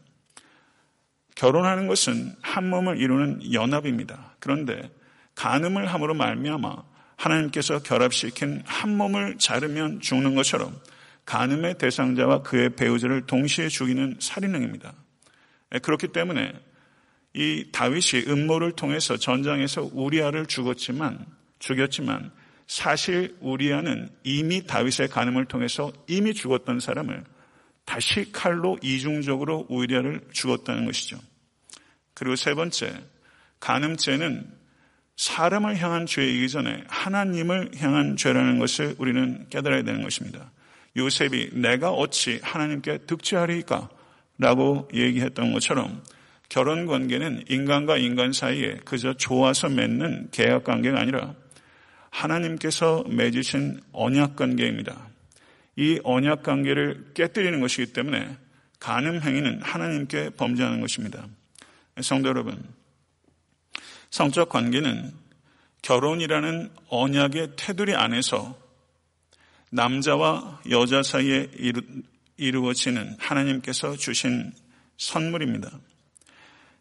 결혼하는 1.36 1.86
것은 1.86 2.34
한 2.42 2.68
몸을 2.68 3.00
이루는 3.00 3.52
연합입니다. 3.52 4.34
그런데 4.40 4.90
간음을 5.36 5.86
함으로 5.86 6.14
말미암아 6.14 6.74
하나님께서 7.14 7.84
결합시킨 7.84 8.64
한 8.66 8.96
몸을 8.96 9.38
자르면 9.38 10.00
죽는 10.00 10.34
것처럼 10.34 10.76
간음의 11.24 11.78
대상자와 11.78 12.42
그의 12.42 12.70
배우자를 12.70 13.26
동시에 13.26 13.68
죽이는 13.68 14.16
살인행입니다. 14.18 14.92
예, 15.74 15.78
그렇기 15.78 16.08
때문에 16.08 16.52
이 17.34 17.70
다윗이 17.72 18.24
음모를 18.28 18.72
통해서 18.72 19.16
전장에서 19.16 19.90
우리아를 19.92 20.46
죽었지만 20.46 21.26
죽였지만 21.58 22.32
사실 22.66 23.36
우리아는 23.40 24.10
이미 24.24 24.66
다윗의 24.66 25.08
간음을 25.10 25.46
통해서 25.46 25.92
이미 26.06 26.34
죽었던 26.34 26.80
사람을 26.80 27.24
다시 27.84 28.30
칼로 28.32 28.78
이중적으로 28.82 29.66
우리아를 29.70 30.20
죽었다는 30.32 30.84
것이죠. 30.84 31.18
그리고 32.12 32.36
세 32.36 32.54
번째, 32.54 32.92
간음죄는 33.60 34.52
사람을 35.16 35.78
향한 35.78 36.04
죄이기 36.04 36.48
전에 36.48 36.84
하나님을 36.88 37.70
향한 37.78 38.16
죄라는 38.16 38.58
것을 38.58 38.94
우리는 38.98 39.46
깨달아야 39.48 39.82
되는 39.82 40.02
것입니다. 40.02 40.52
요셉이 40.96 41.50
내가 41.54 41.90
어찌 41.90 42.40
하나님께 42.42 42.98
득죄하리까? 43.06 43.88
라고 44.38 44.88
얘기했던 44.94 45.52
것처럼 45.52 46.02
결혼 46.48 46.86
관계는 46.86 47.44
인간과 47.48 47.98
인간 47.98 48.32
사이에 48.32 48.78
그저 48.84 49.12
좋아서 49.14 49.68
맺는 49.68 50.28
계약 50.30 50.64
관계가 50.64 50.98
아니라 50.98 51.34
하나님께서 52.10 53.04
맺으신 53.08 53.80
언약 53.92 54.36
관계입니다. 54.36 55.08
이 55.76 56.00
언약 56.02 56.42
관계를 56.42 57.12
깨뜨리는 57.14 57.60
것이기 57.60 57.92
때문에 57.92 58.36
가늠 58.80 59.20
행위는 59.20 59.60
하나님께 59.62 60.30
범죄하는 60.30 60.80
것입니다. 60.80 61.26
성도 62.00 62.28
여러분, 62.28 62.62
성적 64.10 64.48
관계는 64.48 65.12
결혼이라는 65.82 66.70
언약의 66.88 67.50
테두리 67.56 67.94
안에서 67.94 68.58
남자와 69.70 70.62
여자 70.70 71.02
사이에 71.02 71.48
이루, 72.38 72.66
어지는 72.68 73.16
하나님께서 73.18 73.96
주신 73.96 74.52
선물입니다. 74.96 75.70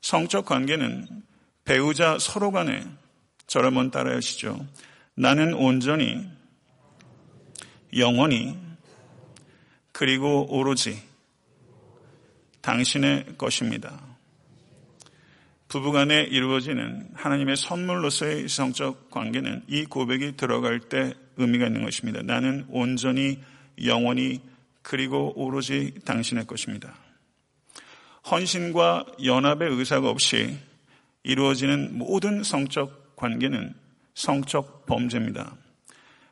성적 0.02 0.46
관계는 0.46 1.08
배우자 1.66 2.18
서로 2.20 2.52
간에 2.52 2.86
저를 3.48 3.68
한번 3.68 3.92
따라 3.92 4.16
하시죠. 4.16 4.66
나는 5.16 5.54
온전히 5.54 6.26
영원히 7.96 8.58
그리고 9.92 10.46
오로지 10.50 11.02
당신의 12.62 13.38
것입니다. 13.38 14.00
부부간에 15.70 16.24
이루어지는 16.24 17.10
하나님의 17.14 17.58
선물로서의 17.58 18.48
성적 18.48 19.10
관계는 19.10 19.64
이 19.68 19.86
고백이 19.86 20.38
들어갈 20.38 20.80
때 20.80 21.14
의미가 21.38 21.68
있는 21.68 21.84
것입니다. 21.84 22.22
나는 22.22 22.66
온전히 22.70 23.40
영원히 23.84 24.42
그리고 24.88 25.34
오로지 25.36 25.94
당신의 26.06 26.48
것입니다. 26.48 26.96
헌신과 28.32 29.06
연합의 29.22 29.70
의사가 29.70 30.10
없이 30.10 30.58
이루어지는 31.24 31.98
모든 31.98 32.42
성적 32.42 33.18
관계는 33.18 33.76
성적 34.14 34.86
범죄입니다. 34.86 35.58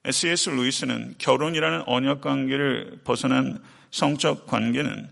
S.S. 0.06 0.52
루이스는 0.52 1.16
결혼이라는 1.18 1.84
언약 1.86 2.22
관계를 2.22 3.02
벗어난 3.04 3.62
성적 3.92 4.48
관계는 4.48 5.10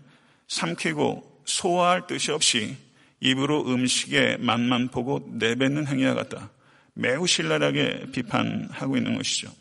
삼키고 0.48 1.42
소화할 1.44 2.06
뜻이 2.06 2.32
없이 2.32 2.78
입으로 3.20 3.66
음식에 3.66 4.38
맛만 4.38 4.88
보고 4.88 5.22
내뱉는 5.32 5.86
행위와 5.86 6.14
같다. 6.14 6.50
매우 6.94 7.26
신랄하게 7.26 8.06
비판하고 8.10 8.96
있는 8.96 9.18
것이죠. 9.18 9.52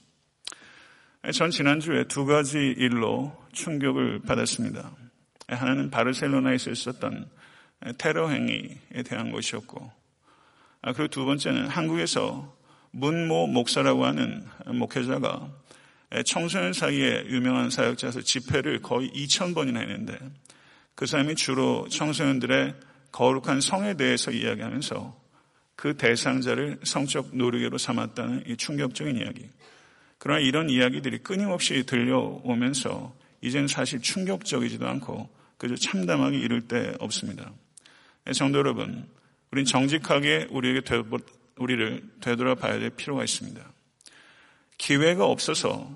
전 1.31 1.51
지난주에 1.51 2.03
두 2.09 2.25
가지 2.25 2.57
일로 2.57 3.31
충격을 3.53 4.23
받았습니다. 4.23 4.91
하나는 5.47 5.89
바르셀로나에서 5.89 6.69
있었던 6.71 7.29
테러 7.97 8.27
행위에 8.27 9.03
대한 9.05 9.31
것이었고, 9.31 9.89
아, 10.81 10.91
그리고 10.91 11.07
두 11.07 11.23
번째는 11.23 11.67
한국에서 11.67 12.53
문모 12.91 13.47
목사라고 13.47 14.05
하는 14.05 14.45
목회자가 14.65 15.49
청소년 16.25 16.73
사이에 16.73 17.25
유명한 17.27 17.69
사역자에서 17.69 18.21
집회를 18.21 18.81
거의 18.81 19.09
2,000번이나 19.11 19.77
했는데 19.77 20.17
그 20.93 21.05
사람이 21.05 21.35
주로 21.35 21.87
청소년들의 21.87 22.75
거룩한 23.13 23.61
성에 23.61 23.95
대해서 23.95 24.29
이야기하면서 24.29 25.23
그 25.75 25.95
대상자를 25.95 26.81
성적 26.83 27.35
노르개로 27.35 27.77
삼았다는 27.77 28.43
이 28.47 28.57
충격적인 28.57 29.17
이야기. 29.17 29.49
그러나 30.23 30.39
이런 30.39 30.69
이야기들이 30.69 31.17
끊임없이 31.17 31.83
들려오면서 31.85 33.13
이젠 33.41 33.67
사실 33.67 33.99
충격적이지도 33.99 34.87
않고 34.87 35.29
그저 35.57 35.75
참담하게 35.75 36.37
이를 36.37 36.61
데 36.61 36.93
없습니다. 37.01 37.51
성도 38.31 38.59
여러분, 38.59 39.05
우린 39.51 39.65
정직하게 39.65 40.47
우리에게 40.49 40.79
되돌, 40.79 41.19
우리를 41.57 42.09
되돌아봐야 42.21 42.79
될 42.79 42.91
필요가 42.91 43.25
있습니다. 43.25 43.61
기회가 44.77 45.25
없어서 45.25 45.93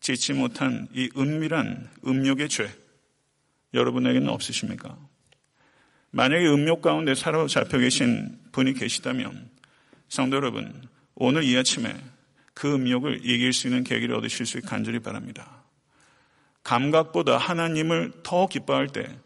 짓지 0.00 0.32
못한 0.32 0.88
이 0.94 1.10
은밀한 1.14 1.90
음욕의 2.06 2.48
죄, 2.48 2.70
여러분에게는 3.74 4.30
없으십니까? 4.30 4.96
만약에 6.10 6.48
음욕 6.48 6.80
가운데 6.80 7.14
사로잡혀 7.14 7.76
계신 7.76 8.38
분이 8.52 8.72
계시다면 8.72 9.50
성도 10.08 10.36
여러분 10.36 10.88
오늘 11.14 11.44
이 11.44 11.54
아침에 11.54 11.94
그 12.58 12.74
음욕을 12.74 13.20
이길 13.22 13.52
수 13.52 13.68
있는 13.68 13.84
계기를 13.84 14.16
얻으실 14.16 14.44
수 14.44 14.58
있게 14.58 14.68
간절히 14.68 14.98
바랍니다. 14.98 15.62
감각보다 16.64 17.38
하나님을 17.38 18.10
더 18.24 18.48
기뻐할 18.48 18.88
때 18.88 19.16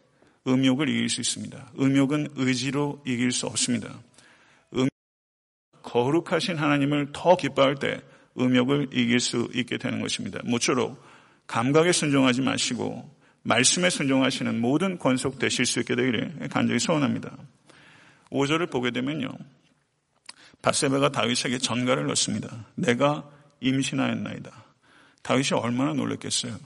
음욕을 0.47 0.91
이길 0.91 1.09
수 1.09 1.23
있습니다. 1.23 1.73
음욕은 1.81 2.29
의지로 2.37 3.03
이길 3.07 3.33
수 3.33 3.47
없습니다. 3.47 4.03
음 4.75 4.87
거룩하신 5.81 6.59
하나님을 6.59 7.09
더 7.15 7.37
기뻐할 7.37 7.77
때 7.77 8.03
음욕을 8.39 8.89
이길 8.93 9.19
수 9.19 9.49
있게 9.55 9.79
되는 9.79 10.03
것입니다. 10.03 10.41
모쪼록 10.45 11.03
감각에 11.47 11.93
순종하지 11.93 12.43
마시고 12.43 13.11
말씀에 13.45 13.89
순종하시는 13.89 14.61
모든 14.61 14.99
권속 14.99 15.39
되실 15.39 15.65
수 15.65 15.81
있게 15.81 15.97
되기를 15.97 16.49
간절히 16.51 16.79
소원합니다. 16.79 17.35
5절을 18.31 18.71
보게 18.71 18.91
되면요. 18.91 19.31
바세바가 20.63 21.11
다윗에게 21.11 21.59
전가를 21.59 22.07
넣습니다. 22.07 22.67
내가 22.77 23.29
임신하였나이다. 23.61 24.51
다윗이 25.23 25.61
얼마나 25.61 25.93
놀랐겠어요. 25.93 26.57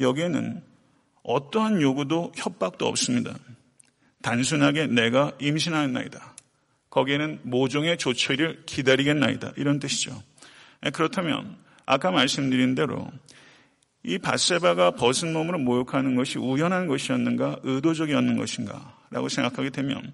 여기에는 0.00 0.62
어떠한 1.22 1.82
요구도 1.82 2.32
협박도 2.36 2.86
없습니다. 2.86 3.34
단순하게 4.22 4.86
내가 4.88 5.32
임신하였나이다. 5.40 6.34
거기에는 6.90 7.40
모종의 7.42 7.98
조처를 7.98 8.64
기다리겠나이다. 8.66 9.52
이런 9.56 9.78
뜻이죠. 9.78 10.22
그렇다면 10.92 11.56
아까 11.84 12.10
말씀드린 12.10 12.74
대로 12.74 13.10
이 14.02 14.16
바세바가 14.18 14.92
벗은 14.92 15.32
몸으로 15.32 15.58
모욕하는 15.58 16.14
것이 16.14 16.38
우연한 16.38 16.86
것이었는가 16.86 17.60
의도적이었는 17.62 18.36
것인가 18.36 18.96
라고 19.10 19.28
생각하게 19.28 19.70
되면 19.70 20.12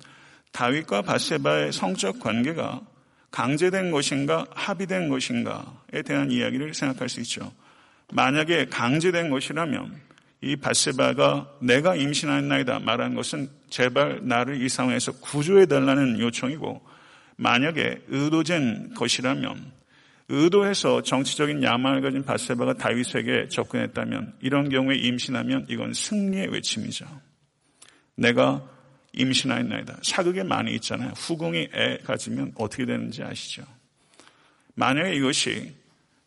다윗과 0.55 1.03
바세바의 1.03 1.73
성적 1.73 2.21
관계가 2.21 2.81
강제된 3.33 3.91
것인가 3.91 4.47
합의된 4.55 5.09
것인가에 5.09 6.03
대한 6.07 6.31
이야기를 6.31 6.75
생각할 6.75 7.09
수 7.09 7.21
있죠. 7.21 7.53
만약에 8.13 8.67
강제된 8.67 9.31
것이라면 9.31 10.01
이 10.43 10.57
바세바가 10.57 11.59
내가 11.61 11.97
임신하였나이다 11.97 12.79
말한 12.81 13.17
것은 13.17 13.49
제발 13.69 14.21
나를 14.23 14.63
이 14.63 14.69
상황에서 14.69 15.11
구조해 15.19 15.67
달라는 15.67 16.21
요청이고 16.21 16.81
만약에 17.37 18.03
의도된 18.07 18.95
것이라면 18.95 19.73
의도해서 20.29 21.03
정치적인 21.03 21.65
야망을 21.65 22.01
가진 22.01 22.23
바세바가 22.23 22.75
다윗에게 22.75 23.49
접근했다면 23.49 24.35
이런 24.41 24.69
경우에 24.69 24.97
임신하면 24.99 25.67
이건 25.69 25.93
승리의 25.93 26.53
외침이죠. 26.53 27.07
내가 28.15 28.74
임신하였나이다. 29.17 29.99
사극에 30.03 30.43
많이 30.43 30.75
있잖아요. 30.75 31.11
후궁이 31.11 31.69
애 31.75 31.99
가지면 32.05 32.53
어떻게 32.57 32.87
되는지 32.87 33.23
아시죠? 33.23 33.65
만약에 34.75 35.15
이것이 35.15 35.75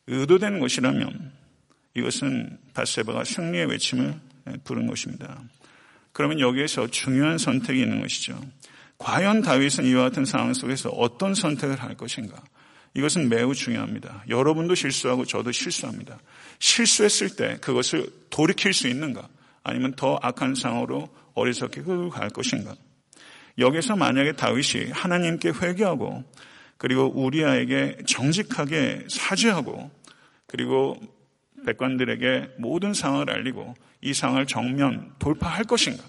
의도된 0.08 0.60
것이라면 0.60 1.32
이것은 1.96 2.58
바세바가 2.74 3.24
승리의 3.24 3.66
외침을 3.68 4.20
부른 4.64 4.88
것입니다. 4.88 5.42
그러면 6.14 6.40
여기에서 6.40 6.88
중요한 6.88 7.38
선택이 7.38 7.82
있는 7.82 8.02
것이죠. 8.02 8.40
과연 8.98 9.42
다윗은 9.42 9.86
이와 9.86 10.04
같은 10.04 10.26
상황 10.26 10.54
속에서 10.54 10.90
어떤 10.90 11.36
선택을 11.36 11.82
할 11.82 11.96
것인가? 11.96 12.42
이것은 12.96 13.30
매우 13.30 13.54
중요합니다. 13.54 14.24
여러분도 14.28 14.74
실수하고 14.74 15.26
저도 15.26 15.52
실수합니다. 15.52 16.20
실수했을 16.60 17.36
때 17.36 17.58
그것을 17.62 18.08
돌이킬 18.30 18.74
수 18.74 18.88
있는가? 18.88 19.28
아니면 19.68 19.94
더 19.96 20.18
악한 20.22 20.56
상황으로 20.56 21.10
어리석게 21.34 21.82
끌고 21.82 22.10
갈 22.10 22.30
것인가? 22.30 22.74
여기서 23.58 23.98
만약에 23.98 24.32
다윗이 24.34 24.92
하나님께 24.92 25.50
회개하고 25.50 26.24
그리고 26.78 27.12
우리아에게 27.14 27.98
정직하게 28.08 29.08
사죄하고 29.10 29.92
그리고 30.46 30.98
백관들에게 31.66 32.56
모든 32.60 32.94
상황을 32.94 33.30
알리고 33.30 33.74
이 34.02 34.14
상황을 34.14 34.46
정면 34.46 35.14
돌파할 35.20 35.66
것인가? 35.66 36.04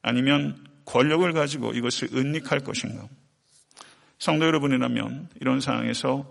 아니면 0.00 0.64
권력을 0.84 1.30
가지고 1.32 1.72
이것을 1.72 2.10
은닉할 2.14 2.60
것인가? 2.60 3.08
성도 4.18 4.46
여러분이라면 4.46 5.30
이런 5.40 5.60
상황에서 5.60 6.26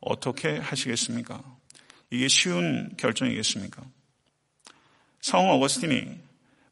어떻게 0.00 0.56
하시겠습니까? 0.56 1.42
이게 2.10 2.26
쉬운 2.26 2.90
결정이겠습니까? 2.96 3.82
성 5.26 5.50
어거스틴이 5.50 6.20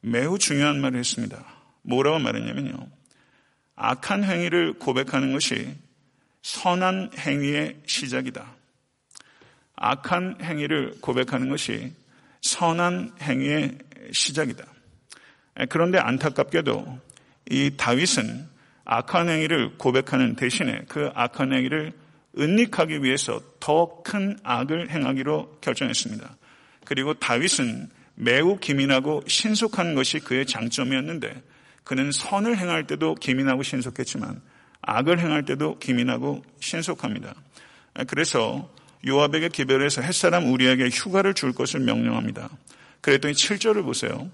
매우 0.03 0.39
중요한 0.39 0.81
말을 0.81 1.01
했습니다. 1.01 1.45
뭐라고 1.83 2.21
말했냐면요. 2.21 2.87
악한 3.75 4.23
행위를 4.23 4.75
고백하는 4.75 5.33
것이 5.33 5.75
선한 6.43 7.11
행위의 7.19 7.81
시작이다. 7.85 8.47
악한 9.75 10.37
행위를 10.41 10.95
고백하는 11.01 11.49
것이 11.49 11.95
선한 12.43 13.17
행위의 13.23 13.77
시작이다. 14.13 14.65
그런데 15.69 15.99
안타깝게도 15.99 17.01
이 17.51 17.73
다윗은 17.77 18.49
악한 18.85 19.31
행위를 19.31 19.79
고백하는 19.79 20.37
대신에 20.37 20.85
그 20.87 21.11
악한 21.13 21.53
행위를 21.53 21.93
은닉하기 22.39 23.03
위해서 23.03 23.41
더 23.59 24.01
큰 24.05 24.39
악을 24.45 24.91
행하기로 24.91 25.59
결정했습니다. 25.61 26.37
그리고 26.85 27.15
다윗은 27.15 27.91
매우 28.15 28.59
기민하고 28.59 29.23
신속한 29.27 29.95
것이 29.95 30.21
그의 30.21 30.47
장점이었는데 30.47 31.43
그는 31.83 32.13
선을 32.13 32.57
행할 32.59 32.87
때도 32.87 33.15
기민하고 33.17 33.63
신속했지만 33.63 34.41
악을 34.83 35.19
행할 35.19 35.45
때도 35.45 35.79
기민하고 35.79 36.43
신속합니다. 36.61 37.35
그래서 38.07 38.71
요압에게 39.07 39.49
기별해서 39.49 40.03
햇사람 40.03 40.51
우리에게 40.51 40.89
휴가를 40.89 41.35
줄 41.35 41.53
것을 41.53 41.81
명령합니다. 41.81 42.49
그랬더니 43.01 43.35
7절을 43.35 43.85
보세요. 43.85 44.31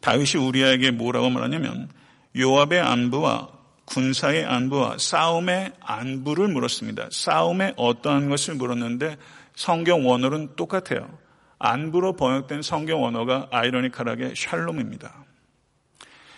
다윗이 0.00 0.44
우리에게 0.44 0.90
뭐라고 0.90 1.30
말하냐면 1.30 1.88
요압의 2.36 2.80
안부와 2.80 3.48
군사의 3.86 4.44
안부와 4.44 4.98
싸움의 4.98 5.72
안부를 5.80 6.48
물었습니다. 6.48 7.08
싸움의 7.10 7.74
어떠한 7.76 8.28
것을 8.28 8.54
물었는데 8.56 9.16
성경 9.54 10.06
원어는 10.06 10.56
똑같아요. 10.56 11.18
안부로 11.58 12.14
번역된 12.16 12.62
성경 12.62 13.02
원어가 13.02 13.48
아이러니컬하게 13.50 14.34
샬롬입니다. 14.36 15.24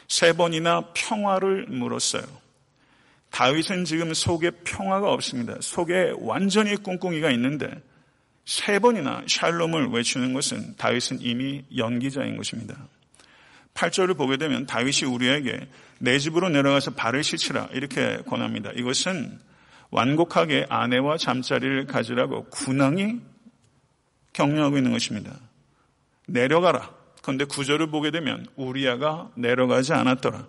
세 0.06 0.32
번이나 0.32 0.92
평화를 0.94 1.66
물었어요. 1.68 2.22
다윗은 3.30 3.84
지금 3.84 4.14
속에 4.14 4.50
평화가 4.64 5.12
없습니다. 5.12 5.56
속에 5.60 6.12
완전히 6.18 6.76
꿍꿍이가 6.76 7.30
있는데 7.32 7.70
세 8.44 8.78
번이나 8.78 9.22
샬롬을 9.26 9.88
외치는 9.88 10.32
것은 10.32 10.76
다윗은 10.76 11.18
이미 11.20 11.64
연기자인 11.76 12.36
것입니다. 12.36 12.74
8절을 13.74 14.16
보게 14.16 14.38
되면 14.38 14.66
다윗이 14.66 15.10
우리에게 15.12 15.68
내 15.98 16.18
집으로 16.18 16.48
내려가서 16.48 16.92
발을 16.92 17.22
씻으라 17.22 17.68
이렇게 17.72 18.18
권합니다. 18.26 18.72
이것은 18.74 19.38
완곡하게 19.90 20.66
아내와 20.68 21.18
잠자리를 21.18 21.86
가지라고 21.86 22.44
군왕이 22.44 23.20
격려하고 24.38 24.76
있는 24.76 24.92
것입니다. 24.92 25.32
내려가라. 26.28 26.90
그런데 27.22 27.44
구절을 27.44 27.90
보게 27.90 28.10
되면 28.12 28.46
우리아가 28.56 29.30
내려가지 29.34 29.92
않았더라. 29.92 30.46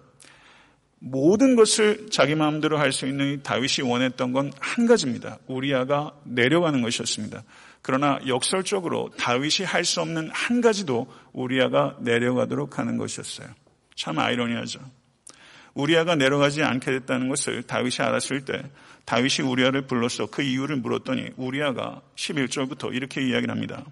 모든 1.00 1.56
것을 1.56 2.08
자기 2.12 2.36
마음대로 2.36 2.78
할 2.78 2.92
수 2.92 3.08
있는 3.08 3.42
다윗이 3.42 3.90
원했던 3.90 4.32
건 4.34 4.52
한 4.60 4.86
가지입니다. 4.86 5.40
우리아가 5.48 6.14
내려가는 6.26 6.82
것이었습니다. 6.82 7.44
그러나 7.82 8.20
역설적으로 8.28 9.10
다윗이 9.18 9.66
할 9.66 9.84
수 9.86 10.02
없는 10.02 10.30
한 10.34 10.62
가지도 10.62 11.08
우리아가 11.34 11.96
내려가도록 12.02 12.78
하는 12.78 12.98
것이었어요. 12.98 13.48
참 13.96 14.20
아이러니하죠. 14.20 14.80
우리아가 15.74 16.16
내려가지 16.16 16.64
않게 16.64 16.92
됐다는 16.92 17.30
것을 17.30 17.64
다윗이 17.64 17.98
알았을 18.00 18.44
때 18.46 18.62
다윗이 19.10 19.48
우리아를 19.48 19.88
불러서 19.88 20.28
그 20.28 20.44
이유를 20.44 20.76
물었더니 20.76 21.32
우리아가 21.36 22.00
11절부터 22.16 22.94
이렇게 22.94 23.28
이야기를 23.28 23.50
합니다. 23.50 23.84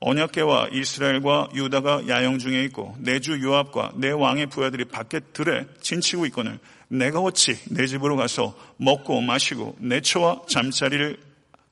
언약계와 0.00 0.70
이스라엘과 0.72 1.50
유다가 1.54 2.08
야영 2.08 2.40
중에 2.40 2.64
있고 2.64 2.96
내 2.98 3.20
주 3.20 3.40
요압과 3.40 3.92
내 3.94 4.10
왕의 4.10 4.46
부하들이 4.46 4.86
밖에 4.86 5.20
들에 5.32 5.64
진치고 5.80 6.26
있거늘 6.26 6.58
내가 6.88 7.20
어찌 7.20 7.56
내 7.70 7.86
집으로 7.86 8.16
가서 8.16 8.58
먹고 8.76 9.20
마시고 9.20 9.76
내 9.78 10.00
처와 10.00 10.42
잠자리를 10.48 11.18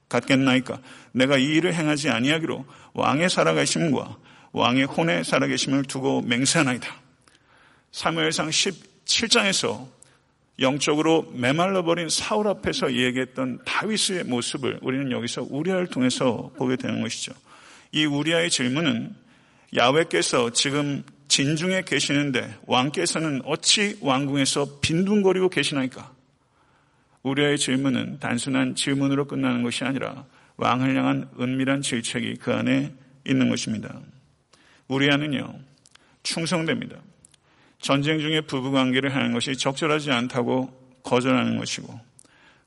갖겠나이까 0.09 0.79
내가 1.11 1.38
이 1.38 1.45
일을 1.57 1.75
행하지 1.75 2.09
아니하기로 2.09 2.65
왕의 2.95 3.31
살아계심과 3.31 4.17
왕의 4.53 4.85
혼의 4.85 5.25
살아계심을 5.25 5.87
두고 5.87 6.23
맹세하나이다. 6.23 6.88
사무엘상 7.91 8.51
17장에서 8.51 9.88
영적으로 10.59 11.31
메말라 11.35 11.83
버린 11.83 12.09
사울 12.09 12.49
앞에서 12.49 12.93
얘기했던 12.95 13.61
다윗의 13.65 14.25
모습을 14.25 14.79
우리는 14.83 15.11
여기서 15.11 15.47
우리아를 15.49 15.87
통해서 15.87 16.53
보게 16.57 16.77
되는 16.77 17.01
것이죠. 17.01 17.33
이 17.91 18.05
우리아의 18.05 18.51
질문은 18.51 19.15
야외께서 19.75 20.51
지금 20.51 21.03
진중에 21.29 21.83
계시는데 21.83 22.57
왕께서는 22.67 23.41
어찌 23.47 23.97
왕궁에서 24.03 24.81
빈둥거리고 24.81 25.49
계시나이까? 25.49 26.12
우리아의 27.23 27.57
질문은 27.57 28.19
단순한 28.19 28.75
질문으로 28.75 29.27
끝나는 29.27 29.62
것이 29.62 29.85
아니라 29.85 30.27
왕을 30.57 30.95
향한 30.97 31.29
은밀한 31.41 31.81
질책이 31.81 32.37
그 32.37 32.53
안에 32.53 32.93
있는 33.27 33.49
것입니다. 33.49 33.99
우리아는요, 34.88 35.59
충성됩니다. 36.23 36.97
전쟁 37.83 38.21
중에 38.21 38.42
부부관계를 38.42 39.14
하는 39.14 39.33
것이 39.33 39.57
적절하지 39.57 40.12
않다고 40.12 40.73
거절하는 41.03 41.59
것이고 41.59 42.01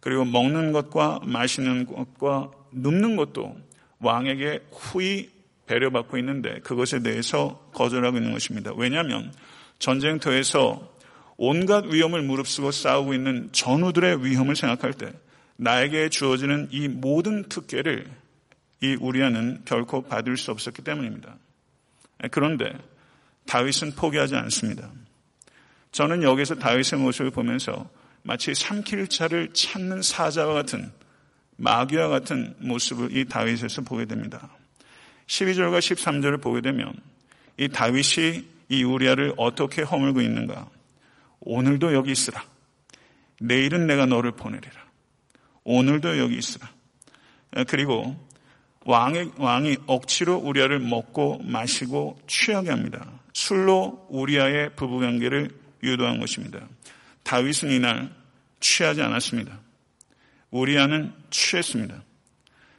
그리고 0.02 0.26
먹는 0.26 0.74
것과 0.74 1.22
마시는 1.24 1.86
것과 1.86 2.52
눕는 2.72 3.16
것도 3.16 3.58
왕에게 4.00 4.66
후히 4.72 5.32
배려받고 5.68 6.18
있는데 6.18 6.60
그것에 6.60 7.00
대해서 7.00 7.70
거절하고 7.74 8.18
있는 8.18 8.34
것입니다. 8.34 8.72
왜냐하면 8.76 9.34
전쟁터에서 9.80 10.94
온갖 11.38 11.86
위험을 11.86 12.22
무릅쓰고 12.22 12.72
싸우고 12.72 13.14
있는 13.14 13.50
전우들의 13.54 14.24
위험을 14.24 14.56
생각할 14.58 14.94
때 14.94 15.14
나에게 15.56 16.10
주어지는 16.10 16.68
이 16.72 16.90
모든 16.90 17.44
특혜를 17.48 18.06
이 18.82 18.98
우리아는 19.00 19.62
결코 19.64 20.02
받을 20.02 20.36
수 20.36 20.52
없었기 20.52 20.82
때문입니다. 20.82 21.38
그런데 22.32 22.74
다윗은 23.48 23.94
포기하지 23.94 24.36
않습니다. 24.36 24.92
저는 25.96 26.24
여기서 26.24 26.56
다윗의 26.56 27.00
모습을 27.00 27.32
보면서 27.32 27.90
마치 28.22 28.54
삼킬 28.54 29.08
차를 29.08 29.54
찾는 29.54 30.02
사자와 30.02 30.54
같은 30.54 30.92
마귀와 31.56 32.10
같은 32.10 32.54
모습을 32.60 33.16
이 33.16 33.24
다윗에서 33.24 33.84
보게 33.84 34.04
됩니다. 34.04 34.50
12절과 35.28 35.80
13절을 35.80 36.42
보게 36.42 36.60
되면 36.60 36.92
이 37.56 37.70
다윗이 37.70 38.46
이 38.68 38.84
우리아를 38.84 39.36
어떻게 39.38 39.84
허물고 39.84 40.20
있는가? 40.20 40.68
오늘도 41.40 41.94
여기 41.94 42.12
있으라. 42.12 42.44
내일은 43.40 43.88
내가 43.88 44.06
너를 44.06 44.32
보내리라. 44.32 44.76
오늘도 45.64 46.18
여기 46.18 46.38
있으라. 46.38 46.70
그리고 47.70 48.18
왕이, 48.84 49.32
왕이 49.38 49.78
억지로 49.88 50.36
우리아를 50.40 50.80
먹고 50.80 51.40
마시고 51.46 52.20
취하게 52.28 52.72
합니다. 52.72 53.10
술로 53.32 54.06
우리아의 54.10 54.76
부부관계를 54.76 55.64
유도한 55.86 56.20
것입니다. 56.20 56.68
다윗은 57.24 57.72
이날 57.72 58.14
취하지 58.60 59.02
않았습니다. 59.02 59.60
우리아는 60.52 61.14
취했습니다. 61.30 62.04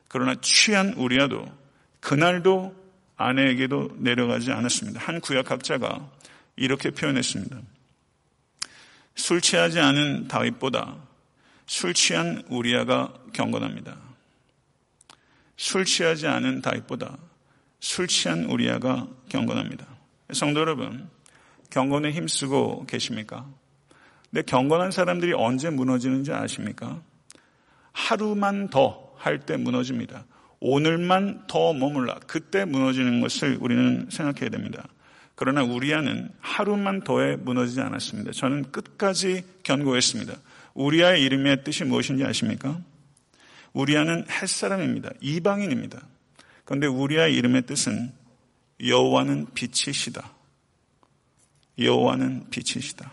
그러나 0.09 0.35
취한 0.41 0.95
우리아도 0.95 1.47
그날도 2.01 2.75
아내에게도 3.17 3.97
내려가지 3.99 4.53
않았습니다. 4.53 5.01
한 5.01 5.21
구약학자가 5.21 6.11
이렇게 6.57 6.91
표현했습니다. 6.91 7.61
술 9.15 9.41
취하지 9.41 9.81
않은 9.81 10.29
다윗보다 10.29 10.97
술 11.67 11.95
취한 11.95 12.43
우리아가 12.49 13.13
경건합니다. 13.33 13.97
술 15.57 15.85
취하지 15.85 16.27
않은 16.27 16.63
다윗보다 16.63 17.17
술 17.81 18.07
취한 18.07 18.45
우리아가 18.45 19.09
경건합니다. 19.29 19.87
성도 20.33 20.61
여러분, 20.61 21.09
경건에 21.71 22.11
힘쓰고 22.11 22.87
계십니까? 22.87 23.47
근데 24.31 24.43
경건한 24.43 24.91
사람들이 24.91 25.33
언제 25.35 25.71
무너지는지 25.71 26.33
아십니까? 26.33 27.01
하루만 27.93 28.69
더 28.71 29.07
할 29.27 29.41
때 29.41 29.57
무너집니다. 29.57 30.25
오늘만 30.61 31.47
더 31.49 31.73
머물라. 31.73 32.21
그때 32.27 32.65
무너지는 32.65 33.21
것을 33.21 33.59
우리는 33.61 34.07
생각해야 34.11 34.51
됩니다. 34.51 34.87
그러나 35.35 35.63
우리아는 35.63 36.31
하루만 36.41 37.03
더해 37.03 37.37
무너지지 37.37 37.81
않았습니다. 37.81 38.33
저는 38.33 38.71
끝까지 38.73 39.45
견고했습니다. 39.65 40.35
우리아의 40.75 41.23
이름의 41.23 41.65
뜻이 41.65 41.85
무엇인지 41.85 42.25
아십니까? 42.25 42.81
우리아는 43.73 44.27
햇사람입니다. 44.31 45.11
이방인입니다. 45.21 46.01
그런데 46.65 46.87
우리아의 46.87 47.35
이름의 47.35 47.63
뜻은 47.67 48.13
여호와는 48.85 49.49
빛이시다. 49.55 50.31
여호와는 51.79 52.51
빛이시다. 52.51 53.13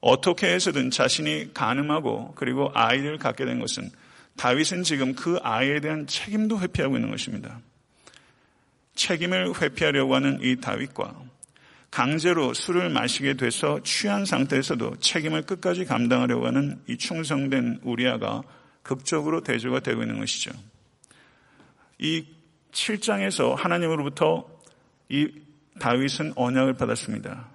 어떻게 0.00 0.52
해서든 0.52 0.90
자신이 0.90 1.52
가늠하고 1.54 2.34
그리고 2.34 2.70
아이를 2.74 3.18
갖게 3.18 3.44
된 3.44 3.58
것은 3.58 3.90
다윗은 4.36 4.84
지금 4.84 5.14
그 5.14 5.38
아이에 5.42 5.80
대한 5.80 6.06
책임도 6.06 6.60
회피하고 6.60 6.96
있는 6.96 7.10
것입니다. 7.10 7.60
책임을 8.94 9.60
회피하려고 9.60 10.14
하는 10.14 10.38
이 10.42 10.56
다윗과 10.60 11.14
강제로 11.90 12.52
술을 12.54 12.90
마시게 12.90 13.34
돼서 13.34 13.82
취한 13.82 14.24
상태에서도 14.24 14.96
책임을 15.00 15.42
끝까지 15.42 15.84
감당하려고 15.84 16.46
하는 16.46 16.80
이 16.86 16.96
충성된 16.96 17.80
우리아가 17.82 18.42
극적으로 18.82 19.42
대조가 19.42 19.80
되고 19.80 20.02
있는 20.02 20.18
것이죠. 20.18 20.50
이 21.98 22.26
7장에서 22.72 23.54
하나님으로부터 23.54 24.46
이 25.08 25.28
다윗은 25.78 26.32
언약을 26.36 26.74
받았습니다. 26.74 27.48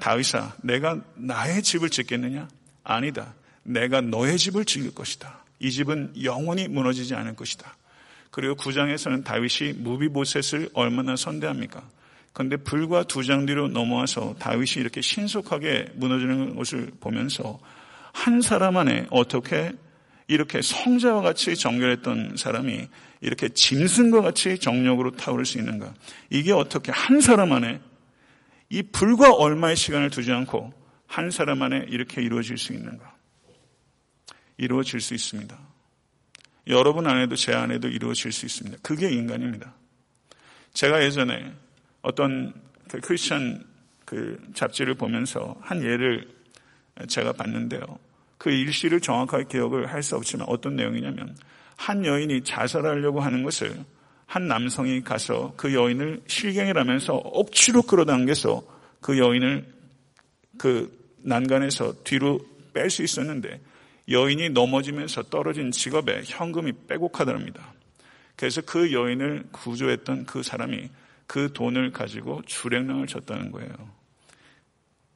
다윗아, 0.00 0.56
내가 0.62 1.00
나의 1.16 1.62
집을 1.62 1.90
짓겠느냐? 1.90 2.48
아니다. 2.84 3.34
내가 3.64 4.00
너의 4.00 4.38
집을 4.38 4.64
지을 4.64 4.94
것이다. 4.94 5.44
이 5.58 5.70
집은 5.70 6.12
영원히 6.22 6.68
무너지지 6.68 7.14
않을 7.14 7.34
것이다. 7.36 7.76
그리고 8.30 8.54
9장에서는 8.54 9.24
다윗이 9.24 9.74
무비보셋을 9.78 10.70
얼마나 10.74 11.16
선대합니까? 11.16 11.82
그런데 12.32 12.56
불과 12.56 13.02
두 13.02 13.22
장 13.24 13.46
뒤로 13.46 13.68
넘어와서 13.68 14.36
다윗이 14.38 14.74
이렇게 14.76 15.00
신속하게 15.00 15.92
무너지는 15.96 16.54
것을 16.54 16.92
보면서 17.00 17.58
한 18.12 18.40
사람 18.40 18.76
안에 18.76 19.06
어떻게 19.10 19.72
이렇게 20.28 20.60
성자와 20.62 21.22
같이 21.22 21.56
정결했던 21.56 22.36
사람이 22.36 22.88
이렇게 23.20 23.48
짐승과 23.48 24.20
같이 24.20 24.58
정력으로 24.58 25.12
타오를 25.12 25.44
수 25.44 25.58
있는가? 25.58 25.94
이게 26.30 26.52
어떻게 26.52 26.92
한 26.92 27.20
사람 27.20 27.52
안에 27.52 27.80
이 28.68 28.82
불과 28.82 29.32
얼마의 29.32 29.74
시간을 29.74 30.10
두지 30.10 30.30
않고 30.30 30.72
한 31.06 31.30
사람 31.30 31.62
안에 31.62 31.86
이렇게 31.88 32.22
이루어질 32.22 32.58
수 32.58 32.74
있는가? 32.74 33.16
이루어질 34.58 35.00
수 35.00 35.14
있습니다. 35.14 35.58
여러분 36.66 37.06
안에도 37.06 37.34
제 37.34 37.54
안에도 37.54 37.88
이루어질 37.88 38.30
수 38.30 38.44
있습니다. 38.44 38.78
그게 38.82 39.10
인간입니다. 39.10 39.74
제가 40.74 41.02
예전에 41.02 41.52
어떤 42.02 42.52
그 42.88 43.00
크리스천 43.00 43.64
그 44.04 44.38
잡지를 44.54 44.94
보면서 44.94 45.56
한 45.62 45.82
예를 45.82 46.28
제가 47.08 47.32
봤는데요. 47.32 47.98
그 48.38 48.50
일시를 48.50 49.00
정확하게 49.00 49.44
기억을 49.48 49.92
할 49.92 50.02
수 50.02 50.16
없지만 50.16 50.46
어떤 50.48 50.76
내용이냐면 50.76 51.36
한 51.76 52.04
여인이 52.04 52.42
자살하려고 52.44 53.20
하는 53.20 53.42
것을 53.42 53.84
한 54.26 54.46
남성이 54.46 55.00
가서 55.02 55.54
그 55.56 55.74
여인을 55.74 56.22
실경이라면서 56.26 57.14
억지로 57.14 57.82
끌어당겨서 57.82 58.62
그 59.00 59.18
여인을 59.18 59.66
그 60.58 60.96
난간에서 61.22 62.02
뒤로 62.04 62.40
뺄 62.74 62.90
수 62.90 63.02
있었는데 63.02 63.60
여인이 64.08 64.50
넘어지면서 64.50 65.24
떨어진 65.24 65.70
직업에 65.70 66.22
현금이 66.24 66.72
빼곡하답니다. 66.88 67.74
그래서 68.36 68.60
그 68.62 68.92
여인을 68.92 69.44
구조했던 69.52 70.26
그 70.26 70.42
사람이 70.42 70.90
그 71.26 71.52
돈을 71.52 71.92
가지고 71.92 72.42
주랭랑을 72.46 73.06
쳤다는 73.06 73.50
거예요. 73.52 73.70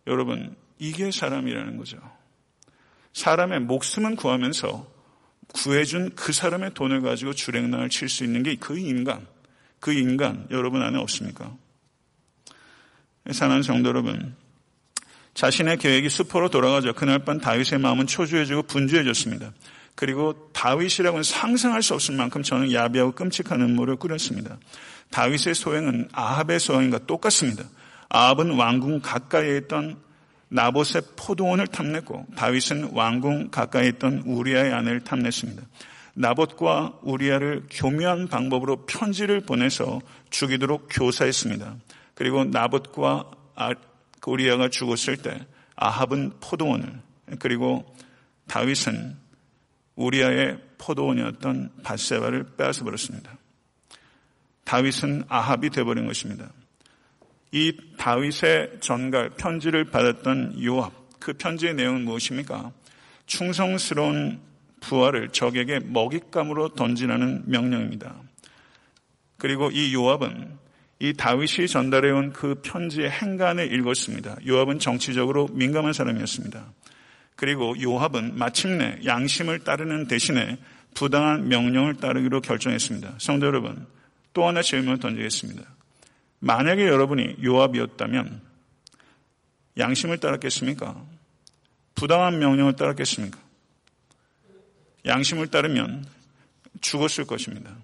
여러분, 0.07 0.55
이게 0.79 1.11
사람이라는 1.11 1.77
거죠. 1.77 1.99
사람의 3.13 3.61
목숨은 3.61 4.17
구하면서 4.17 4.93
구해준 5.53 6.13
그 6.15 6.33
사람의 6.33 6.75
돈을 6.75 7.03
가지고 7.03 7.35
주랭랑을 7.35 7.91
칠 7.91 8.09
수 8.09 8.25
있는 8.25 8.43
게 8.43 8.57
그 8.57 8.79
인간, 8.79 9.27
그 9.81 9.93
인간 9.93 10.47
여러분 10.51 10.83
안에 10.83 10.99
없습니까? 10.99 11.55
사랑하는 13.31 13.63
성도 13.63 13.91
여러분, 13.91 14.35
자신의 15.35 15.79
계획이 15.79 16.09
수포로 16.09 16.51
돌아가죠. 16.51 16.93
그날 16.95 17.21
밤 17.21 17.39
다윗의 17.39 17.79
마음은 17.81 18.07
초조해지고 18.07 18.63
분주해졌습니다. 18.65 19.53
그리고 19.95 20.51
다윗이라고는 20.53 21.23
상상할 21.23 21.83
수 21.83 21.95
없을 21.95 22.17
만큼 22.17 22.43
저는 22.43 22.73
야비하고 22.73 23.13
끔찍한 23.13 23.61
음모를 23.61 23.97
꾸렸습니다. 23.97 24.59
다윗의 25.11 25.55
소행은 25.55 26.09
아합의 26.13 26.61
소행과 26.61 27.07
똑같습니다. 27.07 27.65
아합은 28.09 28.53
왕궁 28.53 29.01
가까이에 29.01 29.59
있던 29.59 29.99
나봇의 30.53 31.03
포도원을 31.17 31.67
탐냈고 31.67 32.27
다윗은 32.37 32.91
왕궁 32.93 33.51
가까이 33.51 33.89
있던 33.89 34.19
우리아의 34.27 34.73
아내를 34.73 35.01
탐냈습니다. 35.01 35.63
나봇과 36.15 36.99
우리아를 37.03 37.65
교묘한 37.71 38.29
방법으로 38.29 38.85
편지를 38.85 39.41
보내서 39.41 40.01
죽이도록 40.29 40.89
교사했습니다. 40.91 41.77
그리고 42.15 42.45
나봇과 42.45 43.31
아, 43.55 43.71
우리아가 44.27 44.69
죽었을 44.69 45.17
때 45.17 45.47
아합은 45.75 46.35
포도원을 46.41 47.01
그리고 47.39 47.85
다윗은 48.47 49.17
우리아의 49.97 50.59
포도원이었던 50.77 51.71
바세바를 51.83 52.57
빼앗아 52.59 52.85
버렸습니다. 52.85 53.39
다윗은 54.65 55.25
아합이 55.29 55.71
되어버린 55.71 56.07
것입니다. 56.07 56.51
이 57.53 57.77
다윗의 57.99 58.79
전갈 58.81 59.31
편지를 59.31 59.85
받았던 59.85 60.63
요압 60.65 60.93
그 61.21 61.35
편지의 61.35 61.75
내용은 61.75 62.05
무엇입니까? 62.05 62.73
충성스러운 63.27 64.41
부하를 64.81 65.29
적에게 65.29 65.79
먹잇감으로 65.79 66.71
던지라는 66.71 67.45
명령입니다. 67.47 68.17
그리고 69.39 69.71
이 69.71 69.95
요압은 69.95 70.59
이 70.99 71.13
다윗이 71.15 71.69
전달해온 71.69 72.33
그 72.33 72.61
편지의 72.63 73.11
행간을 73.11 73.73
읽었습니다. 73.73 74.37
요압은 74.47 74.79
정치적으로 74.79 75.49
민감한 75.53 75.93
사람이었습니다. 75.93 76.73
그리고 77.37 77.75
요압은 77.81 78.39
마침내 78.39 78.99
양심을 79.05 79.61
따르는 79.61 80.07
대신에 80.07 80.59
부당한 80.95 81.49
명령을 81.49 81.97
따르기로 81.97 82.41
결정했습니다. 82.41 83.15
성도 83.19 83.47
여러분, 83.47 83.87
또 84.33 84.47
하나 84.47 84.63
질문을 84.63 84.99
던지겠습니다. 85.01 85.63
만약에 86.45 86.89
여러분이 86.89 87.37
요압이었다면 87.45 88.43
양심을 89.79 90.19
따랐겠습니까? 90.19 91.01
부당한 91.95 92.41
명령을 92.41 92.75
따랐겠습니까? 92.75 93.39
양심을 95.07 95.49
따르면 95.49 96.05
죽었을 96.81 97.27
것입니다. 97.27 97.77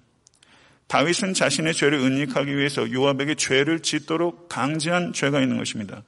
다윗은 0.88 1.35
자신의 1.35 1.73
죄를 1.75 2.01
은닉하기 2.01 2.57
위해서 2.57 2.90
요압에게 2.90 3.37
죄를 3.37 3.81
짓도록 3.81 4.49
강제한 4.49 5.12
죄가 5.12 5.40
있는 5.40 5.57
것입니다. 5.57 6.03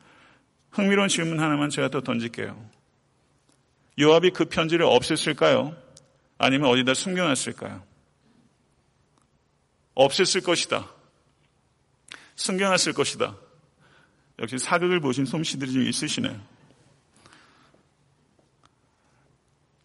흥미로운 0.70 1.08
질문 1.08 1.38
하나만 1.38 1.70
제가 1.70 1.88
더 1.88 2.00
던질게요. 2.00 2.68
요압이 4.00 4.30
그 4.30 4.46
편지를 4.46 4.86
없앴을까요? 4.86 5.76
아니면 6.38 6.68
어디다 6.70 6.94
숨겨놨을까요? 6.94 7.80
없앴을 9.94 10.44
것이다. 10.44 10.99
숨겨놨을 12.40 12.94
것이다. 12.94 13.36
역시 14.38 14.58
사극을 14.58 15.00
보신 15.00 15.26
솜씨들이 15.26 15.72
좀 15.72 15.82
있으시네요. 15.82 16.40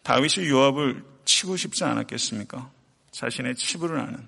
다윗이 0.02 0.48
요압을 0.48 1.04
치고 1.24 1.56
싶지 1.56 1.84
않았겠습니까? 1.84 2.70
자신의 3.10 3.56
치부를 3.56 4.00
아는. 4.00 4.26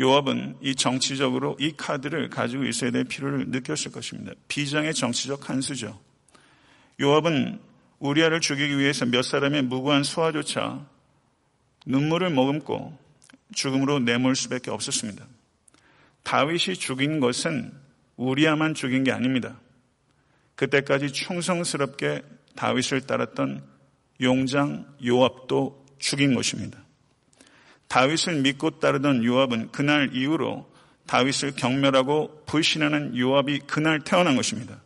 요압은 0.00 0.58
이 0.60 0.74
정치적으로 0.74 1.56
이 1.58 1.72
카드를 1.76 2.28
가지고 2.28 2.64
있어야 2.64 2.90
될 2.90 3.04
필요를 3.04 3.48
느꼈을 3.48 3.90
것입니다. 3.90 4.32
비장의 4.48 4.94
정치적 4.94 5.48
한수죠. 5.48 5.98
요압은 7.00 7.58
우리아를 8.00 8.40
죽이기 8.40 8.78
위해서 8.78 9.06
몇 9.06 9.22
사람의 9.22 9.62
무고한 9.62 10.04
수화조차 10.04 10.86
눈물을 11.86 12.30
머금고 12.30 12.98
죽음으로 13.54 14.00
내몰 14.00 14.36
수밖에 14.36 14.70
없었습니다. 14.70 15.26
다윗이 16.28 16.76
죽인 16.76 17.20
것은 17.20 17.72
우리아만 18.16 18.74
죽인 18.74 19.02
게 19.02 19.12
아닙니다. 19.12 19.58
그때까지 20.56 21.10
충성스럽게 21.10 22.20
다윗을 22.54 23.06
따랐던 23.06 23.64
용장 24.20 24.84
요압도 25.02 25.86
죽인 25.98 26.34
것입니다. 26.34 26.80
다윗을 27.86 28.42
믿고 28.42 28.78
따르던 28.78 29.24
요압은 29.24 29.72
그날 29.72 30.10
이후로 30.12 30.70
다윗을 31.06 31.52
경멸하고 31.56 32.42
불신하는 32.44 33.16
요압이 33.16 33.60
그날 33.60 34.00
태어난 34.00 34.36
것입니다. 34.36 34.82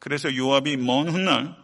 그래서 0.00 0.34
요압이 0.34 0.78
먼 0.78 1.08
훗날 1.08 1.54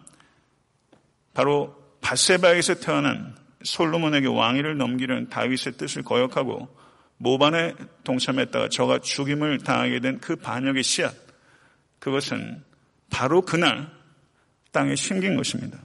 바로 1.34 1.74
바세바에서 2.02 2.76
태어난 2.76 3.34
솔로몬에게 3.64 4.28
왕위를 4.28 4.76
넘기는 4.76 5.28
다윗의 5.28 5.72
뜻을 5.72 6.04
거역하고 6.04 6.82
모반에 7.18 7.74
동참했다가 8.04 8.68
저가 8.68 9.00
죽임을 9.00 9.58
당하게 9.58 10.00
된 10.00 10.18
그 10.20 10.36
반역의 10.36 10.82
씨앗 10.82 11.14
그것은 11.98 12.62
바로 13.10 13.42
그날 13.42 13.88
땅에 14.72 14.96
심긴 14.96 15.36
것입니다. 15.36 15.78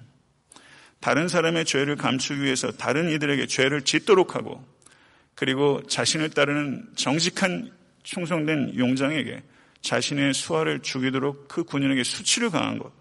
다른 0.99 1.27
사람의 1.27 1.65
죄를 1.65 1.95
감추기 1.95 2.41
위해서 2.41 2.71
다른 2.71 3.09
이들에게 3.11 3.45
죄를 3.47 3.83
짓도록 3.83 4.35
하고 4.35 4.65
그리고 5.35 5.81
자신을 5.87 6.31
따르는 6.31 6.89
정직한 6.95 7.71
충성된 8.03 8.77
용장에게 8.77 9.43
자신의 9.81 10.33
수화를 10.33 10.79
죽이도록 10.81 11.47
그 11.47 11.63
군인에게 11.63 12.03
수치를 12.03 12.49
강한 12.49 12.79
것 12.79 12.91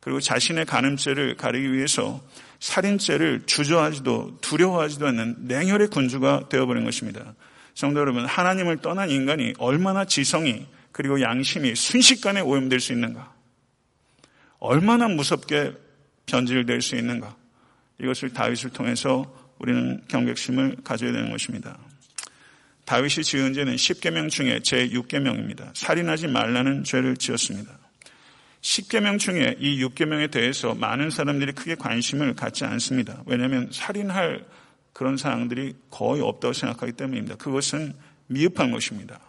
그리고 0.00 0.20
자신의 0.20 0.66
간음죄를 0.66 1.36
가리기 1.36 1.72
위해서 1.72 2.20
살인죄를 2.60 3.44
주저하지도 3.46 4.38
두려워하지도 4.40 5.06
않는 5.06 5.36
냉혈의 5.46 5.88
군주가 5.88 6.48
되어버린 6.48 6.84
것입니다. 6.84 7.34
성도 7.74 8.00
여러분, 8.00 8.26
하나님을 8.26 8.78
떠난 8.78 9.10
인간이 9.10 9.54
얼마나 9.58 10.04
지성이 10.04 10.66
그리고 10.92 11.20
양심이 11.20 11.74
순식간에 11.74 12.40
오염될 12.40 12.80
수 12.80 12.92
있는가? 12.92 13.32
얼마나 14.58 15.08
무섭게 15.08 15.72
변질될 16.26 16.82
수 16.82 16.96
있는가? 16.96 17.34
이것을 18.00 18.32
다윗을 18.32 18.70
통해서 18.70 19.32
우리는 19.58 20.02
경각심을 20.08 20.76
가져야 20.84 21.12
되는 21.12 21.30
것입니다. 21.30 21.78
다윗이 22.84 23.24
지은 23.24 23.54
죄는 23.54 23.76
10계명 23.76 24.28
중에 24.28 24.58
제6계명입니다. 24.58 25.70
살인하지 25.74 26.28
말라는 26.28 26.84
죄를 26.84 27.16
지었습니다. 27.16 27.72
10계명 28.60 29.18
중에 29.18 29.56
이 29.58 29.82
6계명에 29.84 30.30
대해서 30.30 30.74
많은 30.74 31.10
사람들이 31.10 31.52
크게 31.52 31.74
관심을 31.76 32.34
갖지 32.34 32.64
않습니다. 32.64 33.22
왜냐하면 33.26 33.68
살인할 33.72 34.44
그런 34.92 35.16
사항들이 35.16 35.74
거의 35.90 36.22
없다고 36.22 36.52
생각하기 36.52 36.92
때문입니다. 36.92 37.36
그것은 37.36 37.94
미흡한 38.26 38.70
것입니다. 38.70 39.20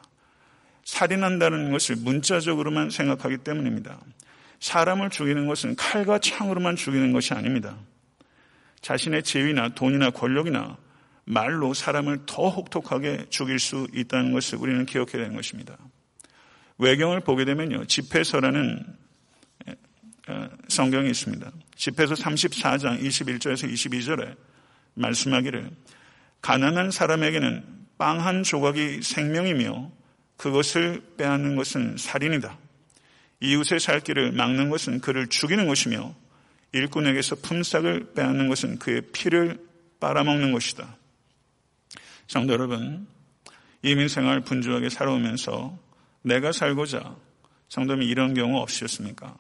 살인한다는 0.84 1.72
것을 1.72 1.96
문자적으로만 1.98 2.90
생각하기 2.90 3.38
때문입니다. 3.38 4.00
사람을 4.60 5.10
죽이는 5.10 5.48
것은 5.48 5.76
칼과 5.76 6.20
창으로만 6.20 6.76
죽이는 6.76 7.12
것이 7.12 7.34
아닙니다. 7.34 7.78
자신의 8.82 9.24
지위나 9.24 9.70
돈이나 9.70 10.10
권력이나 10.10 10.78
말로 11.26 11.74
사람을 11.74 12.26
더 12.26 12.50
혹독하게 12.50 13.28
죽일 13.30 13.60
수 13.60 13.88
있다는 13.94 14.34
것을 14.34 14.58
우리는 14.58 14.86
기억해야 14.86 15.24
되는 15.24 15.36
것입니다. 15.36 15.78
외경을 16.78 17.22
보게 17.22 17.46
되면요. 17.46 17.86
집회서라는 17.86 18.86
어, 20.28 20.50
성경이 20.70 21.10
있습니다. 21.10 21.52
집회서 21.76 22.14
34장 22.16 23.02
21절에서 23.02 23.72
22절에 23.72 24.36
말씀하기를 24.96 25.72
가난한 26.42 26.92
사람에게는 26.92 27.64
빵 27.98 28.20
한 28.20 28.44
조각이 28.44 29.02
생명이며 29.02 29.92
그것을 30.38 31.02
빼앗는 31.18 31.56
것은 31.56 31.98
살인이다. 31.98 32.58
이웃의 33.40 33.80
살 33.80 34.00
길을 34.02 34.32
막는 34.34 34.70
것은 34.70 35.00
그를 35.00 35.28
죽이는 35.28 35.68
것이며 35.68 36.16
일꾼에게서 36.74 37.38
품삯을 37.38 38.14
빼앗는 38.14 38.50
것은 38.50 38.80
그의 38.80 39.02
피를 39.14 39.60
빨아먹는 40.00 40.52
것이다. 40.52 40.98
성도 42.28 42.54
여러분, 42.54 43.08
이민 43.84 44.08
생활 44.08 44.42
분주하게 44.42 44.90
살아오면서 44.90 45.78
내가 46.24 46.52
살고자 46.52 47.16
성도님 47.70 48.08
이런 48.08 48.34
경우 48.34 48.60
없으셨습니까? 48.60 49.38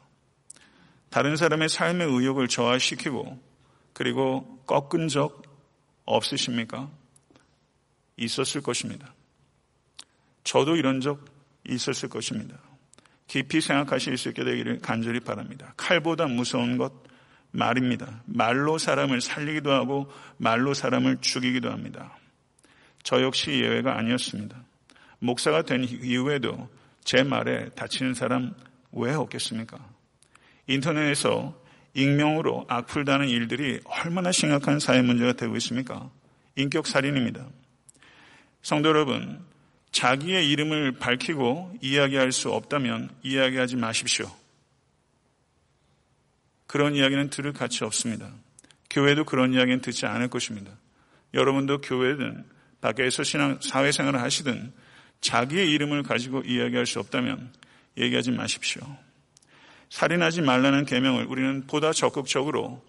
다른 1.09 1.35
사람의 1.35 1.69
삶의 1.69 2.07
의욕을 2.07 2.47
저하시키고 2.47 3.52
그리고 3.93 4.61
꺾은 4.65 5.07
적 5.07 5.43
없으십니까? 6.05 6.89
있었을 8.17 8.61
것입니다. 8.61 9.13
저도 10.43 10.75
이런 10.75 10.99
적 11.01 11.25
있었을 11.67 12.09
것입니다. 12.09 12.57
깊이 13.27 13.61
생각하실 13.61 14.17
수 14.17 14.29
있게 14.29 14.43
되기를 14.43 14.79
간절히 14.79 15.19
바랍니다. 15.19 15.73
칼보다 15.77 16.27
무서운 16.27 16.77
것 16.77 16.93
말입니다. 17.51 18.21
말로 18.25 18.77
사람을 18.77 19.21
살리기도 19.21 19.71
하고 19.71 20.11
말로 20.37 20.73
사람을 20.73 21.17
죽이기도 21.21 21.71
합니다. 21.71 22.17
저 23.03 23.21
역시 23.21 23.51
예외가 23.51 23.97
아니었습니다. 23.97 24.57
목사가 25.19 25.61
된 25.61 25.83
이후에도 25.83 26.69
제 27.03 27.23
말에 27.23 27.69
다치는 27.69 28.13
사람 28.13 28.53
왜 28.91 29.13
없겠습니까? 29.13 29.77
인터넷에서 30.67 31.62
익명으로 31.93 32.65
악플다는 32.67 33.29
일들이 33.29 33.79
얼마나 33.85 34.31
심각한 34.31 34.79
사회 34.79 35.01
문제가 35.01 35.33
되고 35.33 35.55
있습니까? 35.57 36.09
인격 36.55 36.87
살인입니다. 36.87 37.47
성도 38.61 38.89
여러분, 38.89 39.39
자기의 39.91 40.49
이름을 40.49 40.93
밝히고 40.93 41.77
이야기할 41.81 42.31
수 42.31 42.51
없다면 42.51 43.09
이야기하지 43.21 43.75
마십시오. 43.75 44.31
그런 46.65 46.95
이야기는 46.95 47.29
들을 47.29 47.53
가치 47.53 47.83
없습니다. 47.83 48.31
교회도 48.89 49.25
그런 49.25 49.53
이야기는 49.53 49.81
듣지 49.81 50.07
않을 50.07 50.29
것입니다. 50.29 50.71
여러분도 51.33 51.81
교회든 51.81 52.45
밖에서 52.81 53.23
신앙, 53.23 53.59
사회생활을 53.61 54.19
하시든 54.21 54.73
자기의 55.21 55.69
이름을 55.71 56.03
가지고 56.03 56.41
이야기할 56.41 56.85
수 56.85 56.99
없다면 56.99 57.53
얘기하지 57.97 58.31
마십시오. 58.31 58.81
살인하지 59.93 60.41
말라는 60.41 60.85
계명을 60.85 61.25
우리는 61.25 61.67
보다 61.67 61.93
적극적으로 61.93 62.83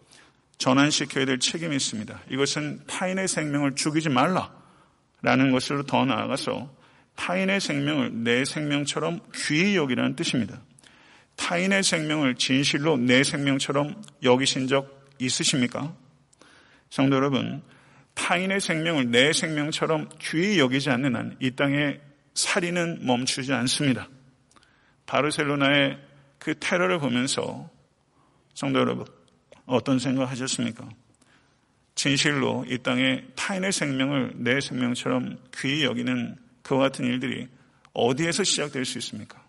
전환시켜야 0.57 1.27
될 1.27 1.39
책임이 1.39 1.77
있습니다. 1.77 2.19
이것은 2.31 2.81
타인의 2.87 3.29
생명을 3.29 3.75
죽이지 3.75 4.09
말라라는 4.09 5.53
것으로 5.53 5.83
더 5.83 6.07
나아가서 6.07 6.75
타인의 7.17 7.61
생명을 7.61 8.25
내 8.25 8.47
생명처럼 8.47 9.21
귀히 9.35 9.77
여기라는 9.77 10.17
뜻입니다. 10.17 10.63
타인의 11.37 11.83
생명을 11.83 12.37
진실로 12.37 12.97
내 12.97 13.23
생명처럼 13.23 14.03
여기신 14.23 14.67
적 14.67 15.07
있으십니까? 15.19 15.95
성도 16.89 17.17
여러분, 17.17 17.63
타인의 18.15 18.61
생명을 18.61 19.11
내 19.11 19.35
생명처럼 19.35 20.09
귀히 20.23 20.59
여기지 20.59 20.89
않는 20.89 21.17
한 21.17 21.37
이 21.39 21.51
땅에 21.51 22.01
살인은 22.33 23.01
멈추지 23.05 23.53
않습니다. 23.53 24.09
바르셀로나의 25.05 26.14
그 26.45 26.55
테러를 26.59 26.99
보면서 26.99 27.71
성도 28.53 28.79
여러분, 28.79 29.07
어떤 29.65 29.99
생각 29.99 30.31
하셨습니까? 30.31 30.87
진실로 31.95 32.67
이 32.69 32.77
땅에 32.77 33.25
타인의 33.35 33.73
생명을 33.73 34.33
내 34.35 34.61
생명처럼 34.61 35.39
귀히 35.57 35.85
여기는 35.85 36.37
그와 36.63 36.81
같은 36.81 37.07
일들이 37.07 37.49
어디에서 37.95 38.45
시작될 38.45 38.85
수 38.85 38.99
있습니까? 38.99 39.43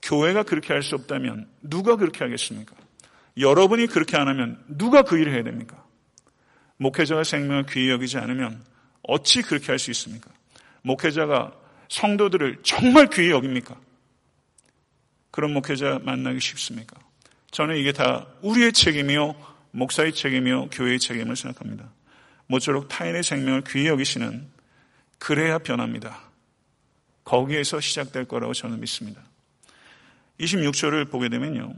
교회가 0.00 0.44
그렇게 0.44 0.72
할 0.72 0.84
수 0.84 0.94
없다면 0.94 1.48
누가 1.60 1.96
그렇게 1.96 2.22
하겠습니까? 2.22 2.76
여러분이 3.36 3.88
그렇게 3.88 4.16
안 4.16 4.28
하면 4.28 4.62
누가 4.68 5.02
그 5.02 5.18
일을 5.18 5.32
해야 5.34 5.42
됩니까? 5.42 5.84
목회자가 6.76 7.24
생명을 7.24 7.66
귀히 7.66 7.90
여기지 7.90 8.18
않으면 8.18 8.62
어찌 9.02 9.42
그렇게 9.42 9.66
할 9.72 9.80
수 9.80 9.90
있습니까? 9.90 10.30
목회자가 10.82 11.52
성도들을 11.88 12.58
정말 12.62 13.08
귀히 13.08 13.30
여깁니까? 13.30 13.76
그런 15.32 15.52
목회자 15.52 16.00
만나기 16.04 16.38
쉽습니까? 16.38 16.96
저는 17.50 17.76
이게 17.76 17.90
다 17.90 18.26
우리의 18.42 18.72
책임이요, 18.72 19.34
목사의 19.72 20.12
책임이요 20.12 20.68
교회의 20.70 21.00
책임을 21.00 21.34
생각합니다. 21.34 21.90
모쪼록 22.46 22.88
타인의 22.88 23.24
생명을 23.24 23.64
귀히 23.66 23.88
여기시는 23.88 24.46
그래야 25.18 25.58
변합니다. 25.58 26.20
거기에서 27.24 27.80
시작될 27.80 28.26
거라고 28.26 28.52
저는 28.52 28.78
믿습니다. 28.80 29.20
26절을 30.38 31.10
보게 31.10 31.28
되면요. 31.28 31.72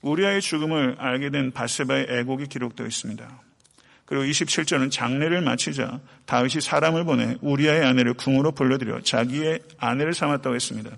우리아의 0.00 0.40
죽음을 0.40 0.96
알게 0.98 1.30
된 1.30 1.50
바세바의 1.50 2.06
애곡이 2.10 2.46
기록되어 2.46 2.86
있습니다. 2.86 3.42
그리고 4.04 4.24
27절은 4.24 4.90
장례를 4.90 5.40
마치자 5.40 6.00
다윗이 6.26 6.60
사람을 6.60 7.04
보내 7.04 7.36
우리아의 7.40 7.84
아내를 7.84 8.14
궁으로 8.14 8.52
불러들여 8.52 9.00
자기의 9.00 9.60
아내를 9.78 10.14
삼았다고 10.14 10.54
했습니다. 10.54 10.90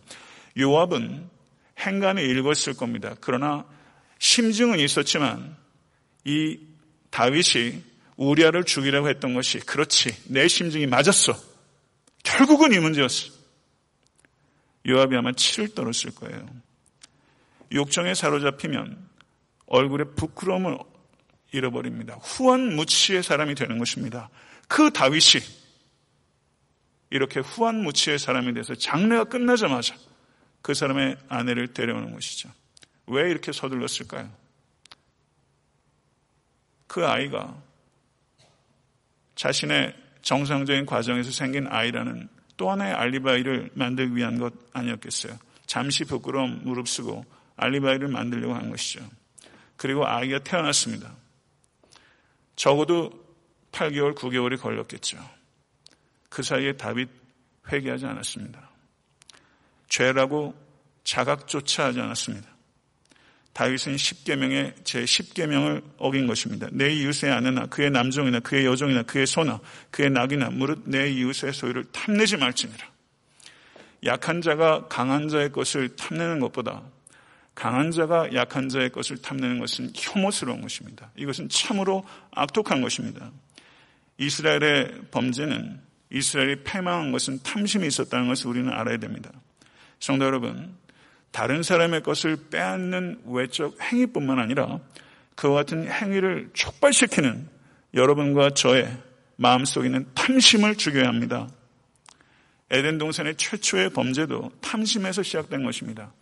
요압은 0.59 1.36
행간을 1.79 2.23
읽었을 2.31 2.75
겁니다. 2.75 3.15
그러나 3.21 3.67
심증은 4.19 4.79
있었지만 4.79 5.57
이 6.25 6.59
다윗이 7.11 7.83
우리아를 8.17 8.65
죽이라고 8.65 9.09
했던 9.09 9.35
것이 9.35 9.59
그렇지 9.61 10.15
내 10.29 10.49
심증이 10.49 10.87
맞았어. 10.87 11.35
결국은 12.23 12.73
이 12.73 12.79
문제였어. 12.79 13.33
요압이 14.89 15.17
아마 15.17 15.33
치를 15.33 15.75
떨었을 15.75 16.15
거예요. 16.15 16.47
욕정에 17.73 18.15
사로잡히면 18.15 19.09
얼굴에 19.67 20.05
부끄러움을 20.17 20.79
잃어버립니다. 21.53 22.15
후한무치의 22.23 23.23
사람이 23.23 23.55
되는 23.55 23.79
것입니다. 23.79 24.31
그 24.69 24.91
다윗이 24.93 25.43
이렇게 27.11 27.41
후한무치의 27.41 28.19
사람이 28.19 28.55
돼서 28.55 28.75
장례가 28.75 29.25
끝나자마자 29.25 29.95
그 30.62 30.75
사람의 30.75 31.16
아내를 31.29 31.69
데려오는 31.69 32.12
것이죠. 32.12 32.51
왜 33.07 33.31
이렇게 33.31 33.53
서둘렀을까요? 33.53 34.31
그 36.87 37.07
아이가 37.07 37.57
자신의 39.37 39.95
정상적인 40.23 40.87
과정에서 40.87 41.31
생긴 41.31 41.66
아이라는 41.69 42.29
또 42.57 42.71
하나의 42.71 42.95
알리바이를 42.95 43.71
만들기 43.75 44.16
위한 44.16 44.38
것 44.38 44.53
아니었겠어요. 44.73 45.38
잠시 45.66 46.05
부끄러움 46.05 46.62
무릅쓰고 46.64 47.25
알리바이를 47.57 48.09
만들려고 48.09 48.55
한 48.55 48.71
것이죠. 48.71 49.09
그리고 49.77 50.07
아이가 50.07 50.38
태어났습니다. 50.38 51.12
적어도 52.57 53.12
8개월, 53.73 54.14
9개월이 54.14 54.59
걸렸겠죠. 54.59 55.19
그 56.31 56.42
사이에 56.42 56.73
다윗 56.73 57.09
회개하지 57.71 58.07
않았습니다. 58.07 58.65
죄라고 59.88 60.55
자각조차 61.05 61.87
하지 61.87 62.01
않았습니다. 62.01 62.49
다윗은 63.53 63.96
10계명의 63.96 64.85
제 64.85 65.05
10계명을 65.05 65.83
어긴 65.96 66.27
것입니다. 66.27 66.68
내 66.72 66.92
이웃의 66.92 67.31
아내나 67.31 67.66
그의 67.66 67.90
남종이나 67.90 68.40
그의 68.40 68.66
여종이나 68.66 69.03
그의 69.03 69.27
소나 69.27 69.61
그의 69.90 70.11
낙이나 70.11 70.51
무릇 70.51 70.83
내 70.85 71.09
이웃의 71.11 71.55
소유를 71.55 71.85
탐내지 71.92 72.37
말지니라. 72.37 72.87
약한 74.05 74.42
자가 74.42 74.88
강한 74.88 75.29
자의 75.29 75.51
것을 75.51 75.96
탐내는 75.96 76.40
것보다 76.40 76.83
강한 77.55 77.90
자가 77.90 78.35
약한 78.35 78.68
자의 78.68 78.90
것을 78.90 79.22
탐내는 79.22 79.59
것은 79.59 79.90
혐오스러운 79.94 80.61
것입니다. 80.61 81.11
이것은 81.16 81.49
참으로 81.49 82.05
악독한 82.33 82.83
것입니다. 82.83 83.33
이스라엘의 84.18 85.01
범죄는 85.11 85.81
이스라엘이 86.11 86.62
패망한 86.62 87.11
것은 87.12 87.42
탐심이 87.42 87.87
있었다는 87.87 88.29
것을 88.29 88.49
우리는 88.49 88.70
알아야 88.70 88.99
됩니다. 88.99 89.31
성도 90.00 90.24
여러분, 90.24 90.76
다른 91.30 91.62
사람의 91.62 92.02
것을 92.02 92.48
빼앗는 92.50 93.22
외적 93.26 93.80
행위뿐만 93.80 94.38
아니라 94.38 94.80
그와 95.35 95.54
같은 95.56 95.90
행위를 95.90 96.50
촉발시키는 96.54 97.48
여러분과 97.94 98.50
저의 98.50 98.96
마음속에 99.37 99.87
있는 99.87 100.06
탐심을 100.14 100.76
죽여야 100.76 101.09
합니다. 101.09 101.48
에덴 102.70 102.98
동산의 102.98 103.37
최초의 103.37 103.90
범죄도 103.90 104.50
탐심에서 104.61 105.22
시작된 105.22 105.62
것입니다. 105.64 106.12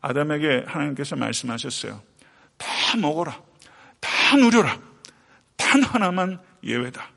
아담에게 0.00 0.64
하나님께서 0.66 1.16
말씀하셨어요. 1.16 2.00
다 2.56 2.96
먹어라. 2.96 3.40
다 4.00 4.36
누려라. 4.36 4.80
단 5.56 5.82
하나만 5.82 6.40
예외다. 6.64 7.10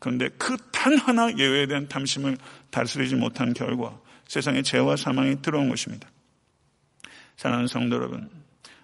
그런데 0.00 0.28
그 0.30 0.56
단 0.78 0.96
하나 0.96 1.36
예외에 1.36 1.66
대한 1.66 1.88
탐심을 1.88 2.38
다스리지 2.70 3.16
못한 3.16 3.52
결과 3.52 3.98
세상에 4.28 4.62
죄와 4.62 4.96
사망이 4.96 5.42
들어온 5.42 5.68
것입니다. 5.68 6.08
사랑하는 7.36 7.66
성도 7.66 7.96
여러분, 7.96 8.30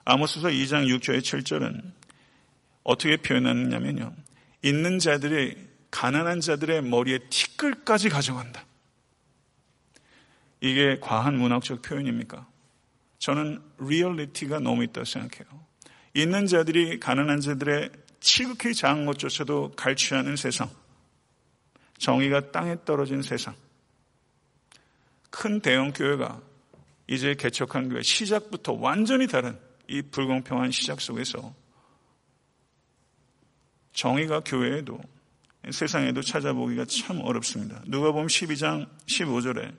아모스서 0.05 0.49
2장 0.49 0.87
6절의 0.87 1.21
7절은 1.21 1.83
어떻게 2.83 3.17
표현하느냐면요. 3.17 4.15
있는 4.63 4.99
자들이 4.99 5.57
가난한 5.91 6.41
자들의 6.41 6.83
머리에 6.83 7.19
티끌까지 7.31 8.09
가져간다. 8.09 8.65
이게 10.61 10.99
과한 11.01 11.37
문학적 11.37 11.83
표현입니까? 11.83 12.47
저는 13.19 13.63
리얼리티가 13.79 14.61
너무 14.61 14.83
있다고 14.85 15.05
생각해요. 15.05 15.65
있는 16.15 16.47
자들이 16.47 17.01
가난한 17.01 17.41
자들의 17.41 17.91
지극히 18.21 18.75
작은 18.75 19.05
것조차도 19.07 19.73
갈취하는 19.77 20.37
세상. 20.37 20.71
정의가 21.99 22.51
땅에 22.51 22.77
떨어진 22.85 23.21
세상. 23.23 23.55
큰 25.35 25.61
대형 25.61 25.93
교회가 25.93 26.41
이제 27.09 27.35
개척한 27.35 27.89
교회 27.89 28.03
시작부터 28.03 28.73
완전히 28.75 29.27
다른 29.27 29.59
이 29.89 30.01
불공평한 30.01 30.71
시작 30.71 31.01
속에서 31.01 31.53
정의가 33.93 34.41
교회에도 34.41 35.01
세상에도 35.73 36.23
찾아보기가 36.23 36.85
참 36.85 37.21
어렵습니다. 37.21 37.83
누가 37.87 38.13
보면 38.13 38.29
12장 38.29 38.89
15절에 39.07 39.77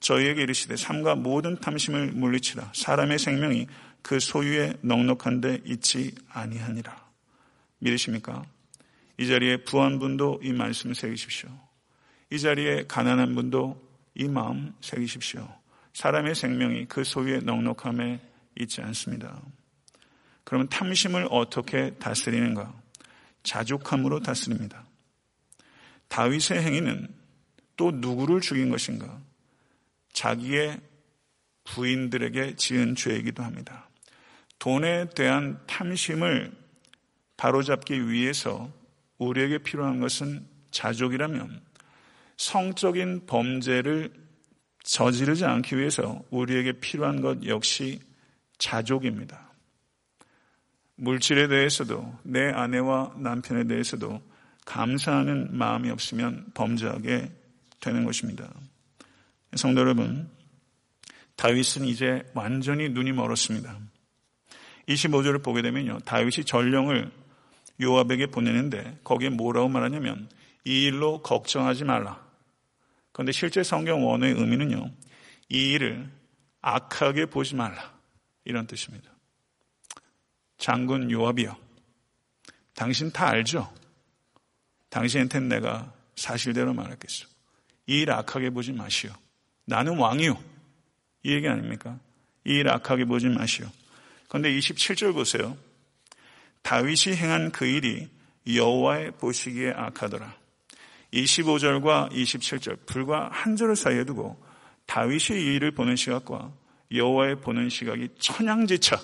저희에게 0.00 0.42
이르시되 0.42 0.76
삶과 0.76 1.16
모든 1.16 1.60
탐심을 1.60 2.12
물리치라 2.12 2.72
사람의 2.74 3.18
생명이 3.18 3.66
그 4.00 4.18
소유에 4.18 4.72
넉넉한데 4.80 5.64
있지 5.66 6.14
아니하니라. 6.30 7.08
믿으십니까? 7.80 8.46
이 9.18 9.26
자리에 9.26 9.64
부한 9.64 9.98
분도 9.98 10.40
이 10.42 10.52
말씀 10.52 10.94
새기십시오. 10.94 11.50
이 12.30 12.38
자리에 12.38 12.86
가난한 12.86 13.34
분도 13.34 13.87
이 14.18 14.28
마음 14.28 14.74
새기십시오. 14.80 15.48
사람의 15.94 16.34
생명이 16.34 16.86
그 16.86 17.04
소유의 17.04 17.44
넉넉함에 17.44 18.20
있지 18.60 18.82
않습니다. 18.82 19.40
그러면 20.44 20.68
탐심을 20.68 21.28
어떻게 21.30 21.94
다스리는가? 21.94 22.74
자족함으로 23.44 24.20
다스립니다. 24.20 24.84
다윗의 26.08 26.62
행위는 26.62 27.08
또 27.76 27.92
누구를 27.92 28.40
죽인 28.40 28.70
것인가? 28.70 29.20
자기의 30.12 30.80
부인들에게 31.64 32.56
지은 32.56 32.96
죄이기도 32.96 33.44
합니다. 33.44 33.88
돈에 34.58 35.10
대한 35.10 35.60
탐심을 35.66 36.52
바로잡기 37.36 38.08
위해서 38.08 38.72
우리에게 39.18 39.58
필요한 39.58 40.00
것은 40.00 40.44
자족이라면 40.72 41.67
성적인 42.38 43.26
범죄를 43.26 44.12
저지르지 44.82 45.44
않기 45.44 45.76
위해서 45.76 46.22
우리에게 46.30 46.80
필요한 46.80 47.20
것 47.20 47.44
역시 47.44 48.00
자족입니다. 48.56 49.52
물질에 50.96 51.46
대해서도 51.48 52.18
내 52.22 52.48
아내와 52.48 53.14
남편에 53.18 53.64
대해서도 53.64 54.22
감사하는 54.64 55.56
마음이 55.56 55.90
없으면 55.90 56.46
범죄하게 56.54 57.30
되는 57.80 58.04
것입니다. 58.04 58.52
성도 59.54 59.80
여러분, 59.80 60.28
다윗은 61.36 61.84
이제 61.84 62.24
완전히 62.34 62.88
눈이 62.88 63.12
멀었습니다. 63.12 63.78
25절을 64.88 65.42
보게 65.42 65.62
되면요. 65.62 66.00
다윗이 66.00 66.44
전령을 66.44 67.10
요압에게 67.80 68.26
보내는데 68.26 68.98
거기에 69.04 69.28
뭐라고 69.30 69.68
말하냐면 69.68 70.28
이 70.64 70.84
일로 70.84 71.22
걱정하지 71.22 71.84
말라. 71.84 72.27
그런데 73.18 73.32
실제 73.32 73.64
성경 73.64 74.06
원어의 74.06 74.34
의미는요. 74.34 74.92
이 75.48 75.72
일을 75.72 76.08
악하게 76.60 77.26
보지 77.26 77.56
말라. 77.56 77.92
이런 78.44 78.68
뜻입니다. 78.68 79.10
장군 80.56 81.10
요압이요. 81.10 81.56
당신 82.76 83.10
다 83.10 83.26
알죠? 83.26 83.74
당신한테는 84.90 85.48
내가 85.48 85.92
사실대로 86.14 86.72
말했겠어. 86.74 87.26
이 87.88 88.02
일 88.02 88.12
악하게 88.12 88.50
보지 88.50 88.70
마시오. 88.70 89.10
나는 89.64 89.98
왕이요. 89.98 90.40
이 91.24 91.32
얘기 91.32 91.48
아닙니까? 91.48 91.98
이 92.44 92.52
일 92.52 92.68
악하게 92.68 93.04
보지 93.06 93.26
마시오. 93.30 93.66
그런데 94.28 94.56
27절 94.56 95.12
보세요. 95.12 95.58
다윗이 96.62 97.16
행한 97.16 97.50
그 97.50 97.66
일이 97.66 98.08
여호와의 98.46 99.10
보시기에 99.12 99.72
악하더라. 99.72 100.36
25절과 101.12 102.12
27절 102.12 102.86
불과 102.86 103.28
한 103.32 103.56
절을 103.56 103.76
사이에 103.76 104.04
두고 104.04 104.42
다윗이 104.86 105.40
이 105.40 105.54
일을 105.56 105.72
보는 105.72 105.96
시각과 105.96 106.52
여호와의 106.92 107.40
보는 107.40 107.68
시각이 107.68 108.08
천양지차 108.18 109.00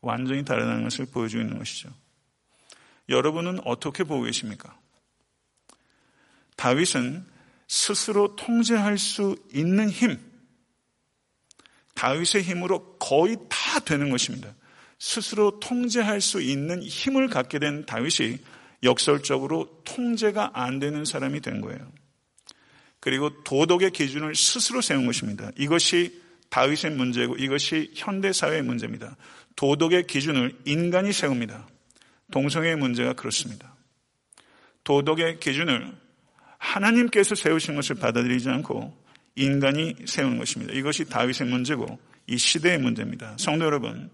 완전히 0.00 0.44
다르다는 0.44 0.84
것을 0.84 1.06
보여주고 1.06 1.42
있는 1.42 1.58
것이죠. 1.58 1.90
여러분은 3.08 3.60
어떻게 3.64 4.04
보고 4.04 4.22
계십니까? 4.22 4.78
다윗은 6.56 7.24
스스로 7.68 8.36
통제할 8.36 8.98
수 8.98 9.36
있는 9.52 9.90
힘, 9.90 10.18
다윗의 11.94 12.42
힘으로 12.42 12.96
거의 12.98 13.36
다 13.48 13.80
되는 13.80 14.10
것입니다. 14.10 14.54
스스로 14.98 15.58
통제할 15.60 16.20
수 16.20 16.40
있는 16.40 16.82
힘을 16.82 17.28
갖게 17.28 17.58
된 17.58 17.84
다윗이 17.84 18.38
역설적으로 18.82 19.82
통제가 19.84 20.52
안 20.54 20.78
되는 20.78 21.04
사람이 21.04 21.40
된 21.40 21.60
거예요. 21.60 21.92
그리고 23.00 23.42
도덕의 23.44 23.92
기준을 23.92 24.34
스스로 24.34 24.80
세운 24.80 25.06
것입니다. 25.06 25.50
이것이 25.56 26.22
다윗의 26.50 26.92
문제고 26.92 27.36
이것이 27.36 27.90
현대 27.94 28.32
사회의 28.32 28.62
문제입니다. 28.62 29.16
도덕의 29.56 30.06
기준을 30.06 30.56
인간이 30.64 31.12
세웁니다. 31.12 31.68
동성애의 32.30 32.76
문제가 32.76 33.12
그렇습니다. 33.12 33.74
도덕의 34.84 35.40
기준을 35.40 35.92
하나님께서 36.58 37.34
세우신 37.34 37.76
것을 37.76 37.96
받아들이지 37.96 38.48
않고 38.48 38.96
인간이 39.36 39.94
세우는 40.06 40.38
것입니다. 40.38 40.72
이것이 40.72 41.04
다윗의 41.04 41.48
문제고 41.48 41.98
이 42.26 42.38
시대의 42.38 42.78
문제입니다. 42.78 43.36
성도 43.38 43.66
여러분, 43.66 44.10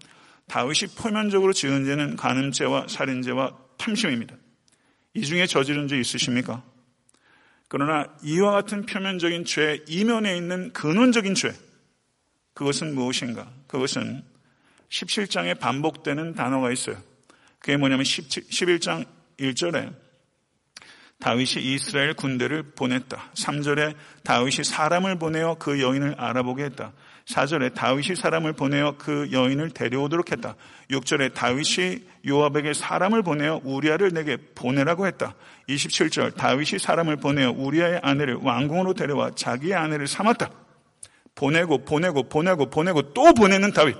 다윗이 0.47 0.95
표면적으로 0.97 1.53
지은 1.53 1.85
죄는 1.85 2.15
간음죄와 2.15 2.87
살인죄와 2.89 3.57
탐심입니다. 3.77 4.35
이 5.13 5.21
중에 5.21 5.45
저지른 5.45 5.87
죄 5.87 5.99
있으십니까? 5.99 6.63
그러나 7.67 8.07
이와 8.23 8.51
같은 8.51 8.85
표면적인 8.85 9.45
죄 9.45 9.83
이면에 9.87 10.35
있는 10.37 10.71
근원적인 10.73 11.35
죄 11.35 11.53
그것은 12.53 12.93
무엇인가? 12.93 13.51
그것은 13.67 14.23
17장에 14.89 15.59
반복되는 15.59 16.35
단어가 16.35 16.71
있어요. 16.71 16.97
그게 17.59 17.77
뭐냐면 17.77 18.03
11장 18.03 19.05
1절에 19.39 19.93
다윗이 21.19 21.73
이스라엘 21.73 22.13
군대를 22.13 22.73
보냈다. 22.73 23.31
3절에 23.33 23.95
다윗이 24.23 24.65
사람을 24.65 25.17
보내어 25.17 25.55
그 25.55 25.81
여인을 25.81 26.15
알아보게 26.19 26.65
했다. 26.65 26.91
4절에 27.25 27.73
다윗이 27.73 28.15
사람을 28.15 28.53
보내어 28.53 28.95
그 28.97 29.29
여인을 29.31 29.71
데려오도록 29.71 30.31
했다. 30.31 30.55
6절에 30.89 31.33
다윗이 31.33 32.03
요압에게 32.27 32.73
사람을 32.73 33.23
보내어 33.23 33.61
우리아를 33.63 34.11
내게 34.11 34.37
보내라고 34.55 35.07
했다. 35.07 35.35
27절 35.69 36.35
다윗이 36.35 36.79
사람을 36.79 37.17
보내어 37.17 37.51
우리아의 37.51 38.01
아내를 38.03 38.35
왕궁으로 38.35 38.93
데려와 38.93 39.31
자기의 39.35 39.73
아내를 39.73 40.07
삼았다. 40.07 40.51
보내고 41.35 41.85
보내고 41.85 42.29
보내고 42.29 42.69
보내고 42.69 43.13
또 43.13 43.33
보내는 43.33 43.71
다윗. 43.71 43.95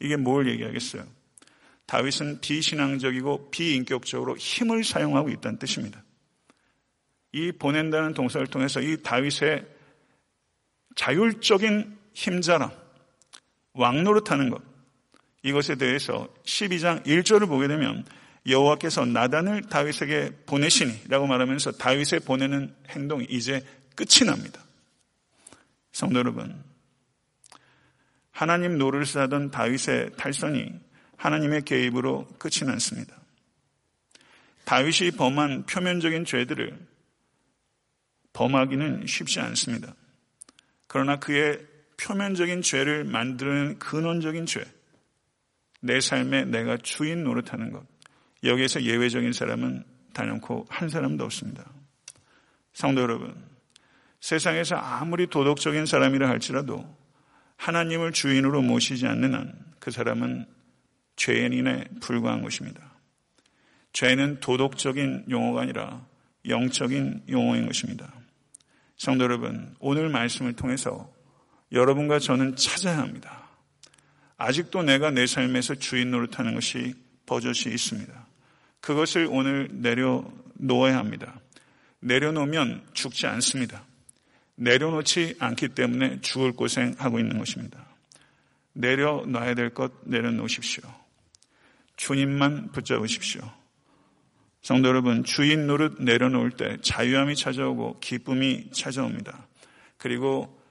이게 0.00 0.16
뭘 0.16 0.48
얘기하겠어요? 0.48 1.04
다윗은 1.86 2.40
비신앙적이고 2.40 3.50
비인격적으로 3.50 4.36
힘을 4.36 4.82
사용하고 4.82 5.28
있다는 5.28 5.58
뜻입니다. 5.58 6.02
이 7.32 7.52
보낸다는 7.52 8.14
동사를 8.14 8.46
통해서 8.46 8.80
이 8.80 9.02
다윗의 9.02 9.66
자율적인 10.96 12.01
힘자랑, 12.14 12.70
왕노릇하는 13.74 14.50
것, 14.50 14.62
이것에 15.42 15.74
대해서 15.74 16.28
12장 16.44 17.04
1절을 17.04 17.48
보게 17.48 17.68
되면 17.68 18.04
여호와께서 18.46 19.04
나단을 19.04 19.62
다윗에게 19.62 20.44
보내시니라고 20.46 21.26
말하면서 21.26 21.72
다윗의 21.72 22.20
보내는 22.20 22.74
행동이 22.88 23.26
이제 23.28 23.64
끝이 23.94 24.26
납니다. 24.26 24.60
성도 25.92 26.18
여러분, 26.18 26.62
하나님 28.30 28.78
노릇을 28.78 29.20
하던 29.22 29.50
다윗의 29.50 30.12
탈선이 30.16 30.72
하나님의 31.16 31.62
개입으로 31.62 32.26
끝이 32.38 32.66
났습니다. 32.66 33.16
다윗이 34.64 35.12
범한 35.12 35.66
표면적인 35.66 36.24
죄들을 36.24 36.78
범하기는 38.32 39.06
쉽지 39.06 39.40
않습니다. 39.40 39.94
그러나 40.86 41.18
그의 41.18 41.60
표면적인 42.02 42.62
죄를 42.62 43.04
만드는 43.04 43.78
근원적인 43.78 44.46
죄, 44.46 44.64
내 45.80 46.00
삶에 46.00 46.44
내가 46.46 46.76
주인 46.76 47.24
노릇하는 47.24 47.72
것, 47.72 47.84
여기에서 48.44 48.82
예외적인 48.82 49.32
사람은 49.32 49.84
단연코 50.12 50.66
한 50.68 50.88
사람도 50.88 51.24
없습니다. 51.24 51.70
성도 52.72 53.02
여러분, 53.02 53.34
세상에서 54.20 54.76
아무리 54.76 55.26
도덕적인 55.26 55.86
사람이라 55.86 56.28
할지라도 56.28 56.84
하나님을 57.56 58.12
주인으로 58.12 58.62
모시지 58.62 59.06
않는 59.06 59.34
한 59.34 59.72
그 59.82 59.90
사람은 59.90 60.46
죄인에 61.16 61.84
불과한 62.00 62.42
것입니다. 62.42 62.94
죄는 63.92 64.38
도덕적인 64.38 65.24
용어가 65.28 65.62
아니라 65.62 66.06
영적인 66.48 67.24
용어인 67.28 67.66
것입니다. 67.66 68.14
성도 68.96 69.24
여러분, 69.24 69.74
오늘 69.80 70.08
말씀을 70.08 70.52
통해서 70.52 71.11
여러분과 71.72 72.18
저는 72.18 72.56
찾아야 72.56 72.98
합니다. 72.98 73.48
아직도 74.36 74.82
내가 74.82 75.10
내 75.10 75.26
삶에서 75.26 75.76
주인 75.76 76.10
노릇하는 76.10 76.54
것이 76.54 76.94
버젓이 77.26 77.70
있습니다. 77.70 78.26
그것을 78.80 79.28
오늘 79.30 79.68
내려놓아야 79.72 80.98
합니다. 80.98 81.40
내려놓으면 82.00 82.84
죽지 82.92 83.26
않습니다. 83.26 83.84
내려놓지 84.56 85.36
않기 85.38 85.68
때문에 85.68 86.20
죽을 86.20 86.52
고생하고 86.52 87.18
있는 87.18 87.38
것입니다. 87.38 87.86
내려놔야 88.74 89.54
될 89.54 89.70
것 89.70 89.92
내려놓으십시오. 90.04 90.82
주님만 91.96 92.72
붙잡으십시오. 92.72 93.42
성도 94.62 94.88
여러분, 94.88 95.24
주인 95.24 95.66
노릇 95.66 96.02
내려놓을 96.02 96.52
때 96.52 96.76
자유함이 96.82 97.36
찾아오고 97.36 98.00
기쁨이 98.00 98.70
찾아옵니다. 98.72 99.46
그리고 99.98 100.61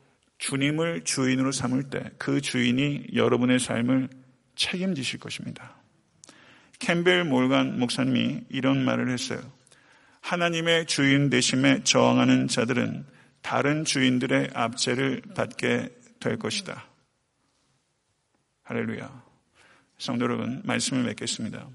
주님을 0.42 1.04
주인으로 1.04 1.52
삼을 1.52 1.92
때 1.92 2.02
그 2.18 2.42
주인이 2.42 3.10
여러분의 3.14 3.60
삶을 3.60 4.10
책임지실 4.56 5.20
것입니다. 5.20 5.76
캠벨 6.80 7.26
몰간 7.26 7.80
목사님이 7.80 8.46
이런 8.50 8.84
말을 8.84 9.12
했어요. 9.12 9.40
하나님의 10.22 10.88
주인 10.88 11.30
되심에 11.30 11.84
저항하는 11.84 12.48
자들은 12.48 13.06
다른 13.44 13.86
주인들의 13.86 14.50
압제를 14.56 15.22
받게 15.36 15.90
될 16.20 16.38
것이다. 16.40 16.86
할렐루야. 18.64 19.24
성도 20.00 20.26
여러분, 20.26 20.62
말씀을 20.66 21.04
맺겠습니다. 21.04 21.68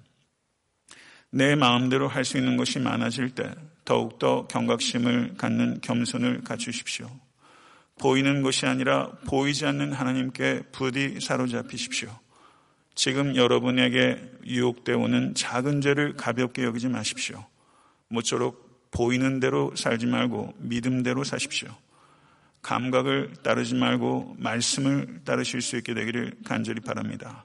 내 1.31 1.55
마음대로 1.55 2.09
할 2.09 2.25
수 2.25 2.37
있는 2.37 2.57
것이 2.57 2.81
많아질 2.81 3.31
때 3.37 3.55
더욱더 3.85 4.49
경각심을 4.49 5.35
갖는 5.37 5.81
겸손을 5.83 6.43
갖추십시오. 6.43 7.09
보이는 7.99 8.43
것이 8.43 8.67
아니라 8.67 9.11
보이지 9.27 9.67
않는 9.67 9.93
하나님께 9.93 10.65
부디 10.73 11.19
사로잡히십시오. 11.21 12.11
지금 12.95 13.37
여러분에게 13.37 14.21
유혹되어 14.47 14.99
오는 14.99 15.35
작은 15.35 15.81
죄를 15.81 16.15
가볍게 16.17 16.65
여기지 16.65 16.89
마십시오. 16.89 17.45
모쪼록 18.09 18.91
보이는 18.91 19.41
대로 19.41 19.75
살지 19.77 20.07
말고 20.07 20.55
믿음대로 20.59 21.25
사십시오. 21.25 21.69
감각을 22.63 23.35
따르지 23.43 23.75
말고 23.75 24.37
말씀을 24.39 25.21
따르실 25.25 25.61
수 25.61 25.77
있게 25.77 25.95
되기를 25.95 26.33
간절히 26.45 26.81
바랍니다. 26.81 27.45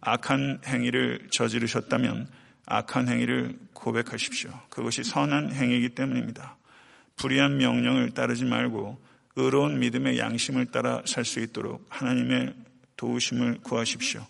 악한 0.00 0.62
행위를 0.66 1.28
저지르셨다면 1.30 2.28
악한 2.66 3.08
행위를 3.08 3.58
고백하십시오. 3.72 4.50
그것이 4.68 5.04
선한 5.04 5.52
행위이기 5.52 5.90
때문입니다. 5.90 6.56
불의한 7.16 7.58
명령을 7.58 8.12
따르지 8.12 8.44
말고 8.44 8.98
의로운 9.36 9.78
믿음의 9.78 10.18
양심을 10.18 10.66
따라 10.66 11.02
살 11.06 11.24
수 11.24 11.40
있도록 11.40 11.86
하나님의 11.88 12.54
도우심을 12.96 13.60
구하십시오. 13.62 14.26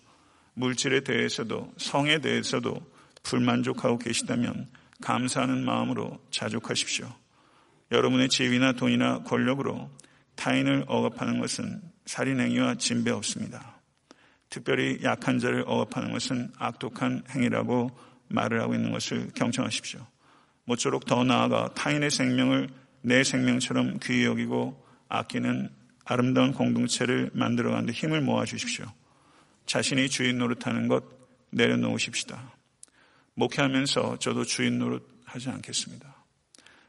물질에 0.53 1.01
대해서도 1.01 1.73
성에 1.77 2.19
대해서도 2.19 2.81
불만족하고 3.23 3.97
계시다면 3.97 4.67
감사하는 5.01 5.65
마음으로 5.65 6.19
자족하십시오. 6.31 7.11
여러분의 7.91 8.29
지위나 8.29 8.73
돈이나 8.73 9.23
권력으로 9.23 9.89
타인을 10.35 10.85
억압하는 10.87 11.39
것은 11.39 11.81
살인행위와 12.05 12.75
진배 12.75 13.11
없습니다. 13.11 13.79
특별히 14.49 14.99
약한 15.03 15.39
자를 15.39 15.63
억압하는 15.67 16.11
것은 16.11 16.51
악독한 16.57 17.23
행위라고 17.29 17.91
말을 18.29 18.61
하고 18.61 18.73
있는 18.75 18.91
것을 18.91 19.29
경청하십시오. 19.35 20.05
모쪼록 20.65 21.05
더 21.05 21.23
나아가 21.23 21.69
타인의 21.73 22.09
생명을 22.09 22.69
내 23.01 23.23
생명처럼 23.23 23.99
귀히 24.01 24.25
여기고 24.25 24.82
아끼는 25.13 25.69
아름다운 26.05 26.51
공동체를 26.51 27.29
만들어가는 27.33 27.85
데 27.85 27.93
힘을 27.93 28.21
모아 28.21 28.45
주십시오. 28.45 28.85
자신이 29.65 30.09
주인 30.09 30.39
노릇하는 30.39 30.87
것 30.87 31.03
내려놓으십시다. 31.51 32.51
목회하면서 33.35 34.17
저도 34.19 34.43
주인 34.43 34.79
노릇 34.79 35.07
하지 35.23 35.49
않겠습니다. 35.49 36.13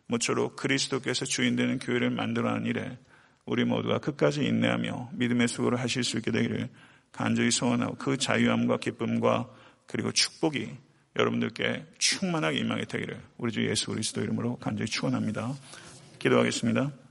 모쪼록 0.06 0.56
그리스도께서 0.56 1.24
주인 1.26 1.54
되는 1.54 1.78
교회를 1.78 2.10
만들어가는 2.10 2.66
일에 2.66 2.98
우리 3.44 3.64
모두가 3.64 3.98
끝까지 3.98 4.42
인내하며 4.42 5.10
믿음의 5.12 5.48
수고를 5.48 5.78
하실 5.78 6.02
수 6.02 6.16
있게 6.16 6.30
되기를 6.30 6.70
간절히 7.12 7.50
소원하고 7.50 7.96
그 7.96 8.16
자유함과 8.16 8.78
기쁨과 8.78 9.48
그리고 9.86 10.12
축복이 10.12 10.70
여러분들께 11.16 11.86
충만하게 11.98 12.58
임하게 12.58 12.86
되기를 12.86 13.20
우리 13.36 13.52
주 13.52 13.68
예수 13.68 13.86
그리스도 13.86 14.22
이름으로 14.22 14.56
간절히 14.56 14.90
축원합니다. 14.90 15.54
기도하겠습니다. 16.18 17.03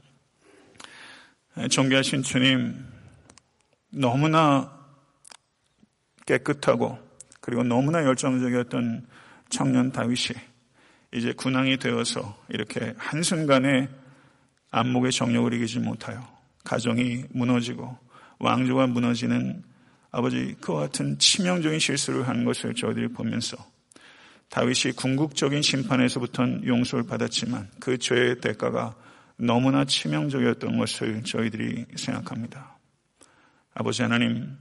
존귀하신 1.70 2.24
주님, 2.24 2.86
너무나 3.89 4.72
깨끗하고 6.26 6.97
그리고 7.41 7.64
너무나 7.64 8.04
열정적이었던 8.04 9.06
청년 9.49 9.91
다윗이 9.91 10.36
이제 11.14 11.32
군왕이 11.34 11.78
되어서 11.78 12.38
이렇게 12.49 12.93
한순간에 12.97 13.88
안목의 14.72 15.12
정력을 15.12 15.54
이기지 15.54 15.80
못하여 15.80 16.28
가정이 16.64 17.26
무너지고 17.30 17.97
왕조가 18.39 18.88
무너지는 18.88 19.64
아버지 20.10 20.56
그와 20.60 20.82
같은 20.82 21.20
치명적인 21.20 21.80
실수를 21.80 22.28
하는 22.28 22.45
것을 22.45 22.74
저희들이 22.74 23.10
보면서 23.10 23.58
다윗이 24.49 24.93
궁극적인 24.95 25.62
심판에서부터는 25.62 26.66
용서를 26.66 27.06
받았지만 27.06 27.70
그 27.80 27.97
죄의 27.97 28.39
대가가 28.41 28.95
너무나 29.38 29.86
치명적이었던 29.86 30.77
것을 30.77 31.23
저희들이 31.23 31.86
생각합니다. 31.95 32.77
아버지 33.73 34.01
하나님, 34.01 34.57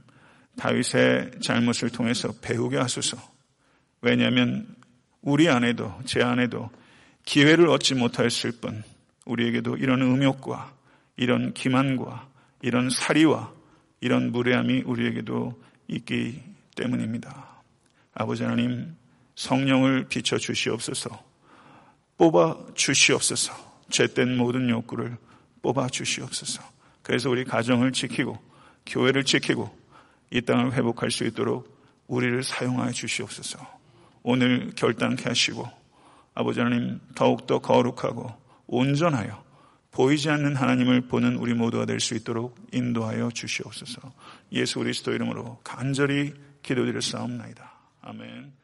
다윗의 0.57 1.39
잘못을 1.41 1.89
통해서 1.89 2.33
배우게 2.41 2.77
하소서. 2.77 3.17
왜냐하면 4.01 4.67
우리 5.21 5.49
안에도 5.49 5.97
제 6.05 6.21
안에도 6.21 6.69
기회를 7.25 7.69
얻지 7.69 7.95
못하였을 7.95 8.51
뿐 8.59 8.83
우리에게도 9.25 9.77
이런 9.77 10.01
음욕과 10.01 10.73
이런 11.15 11.53
기만과 11.53 12.27
이런 12.61 12.89
사리와 12.89 13.53
이런 14.01 14.31
무례함이 14.31 14.81
우리에게도 14.81 15.61
있기 15.87 16.41
때문입니다. 16.75 17.61
아버지 18.13 18.43
하나님 18.43 18.95
성령을 19.35 20.07
비춰 20.07 20.37
주시옵소서 20.37 21.23
뽑아 22.17 22.73
주시옵소서 22.75 23.72
죄된 23.93 24.35
모든 24.35 24.69
욕구를 24.69 25.17
뽑아 25.61 25.87
주시옵소서 25.87 26.61
그래서 27.01 27.29
우리 27.29 27.45
가정을 27.45 27.93
지키고 27.93 28.37
교회를 28.85 29.23
지키고 29.23 29.73
이 30.31 30.41
땅을 30.41 30.73
회복할 30.73 31.11
수 31.11 31.23
있도록 31.25 31.71
우리를 32.07 32.43
사용하여 32.43 32.91
주시옵소서 32.91 33.59
오늘 34.23 34.71
결단케 34.75 35.23
하시고 35.29 35.69
아버지 36.33 36.59
하나님 36.59 36.99
더욱더 37.15 37.59
거룩하고 37.59 38.33
온전하여 38.67 39.43
보이지 39.91 40.29
않는 40.29 40.55
하나님을 40.55 41.01
보는 41.01 41.35
우리 41.35 41.53
모두가 41.53 41.85
될 41.85 41.99
수 41.99 42.15
있도록 42.15 42.55
인도하여 42.71 43.29
주시옵소서. 43.29 44.01
예수 44.51 44.79
그리스도 44.79 45.13
이름으로 45.13 45.59
간절히 45.63 46.33
기도드릴 46.63 46.99
싸움나이다. 47.01 47.71
아멘. 48.01 48.62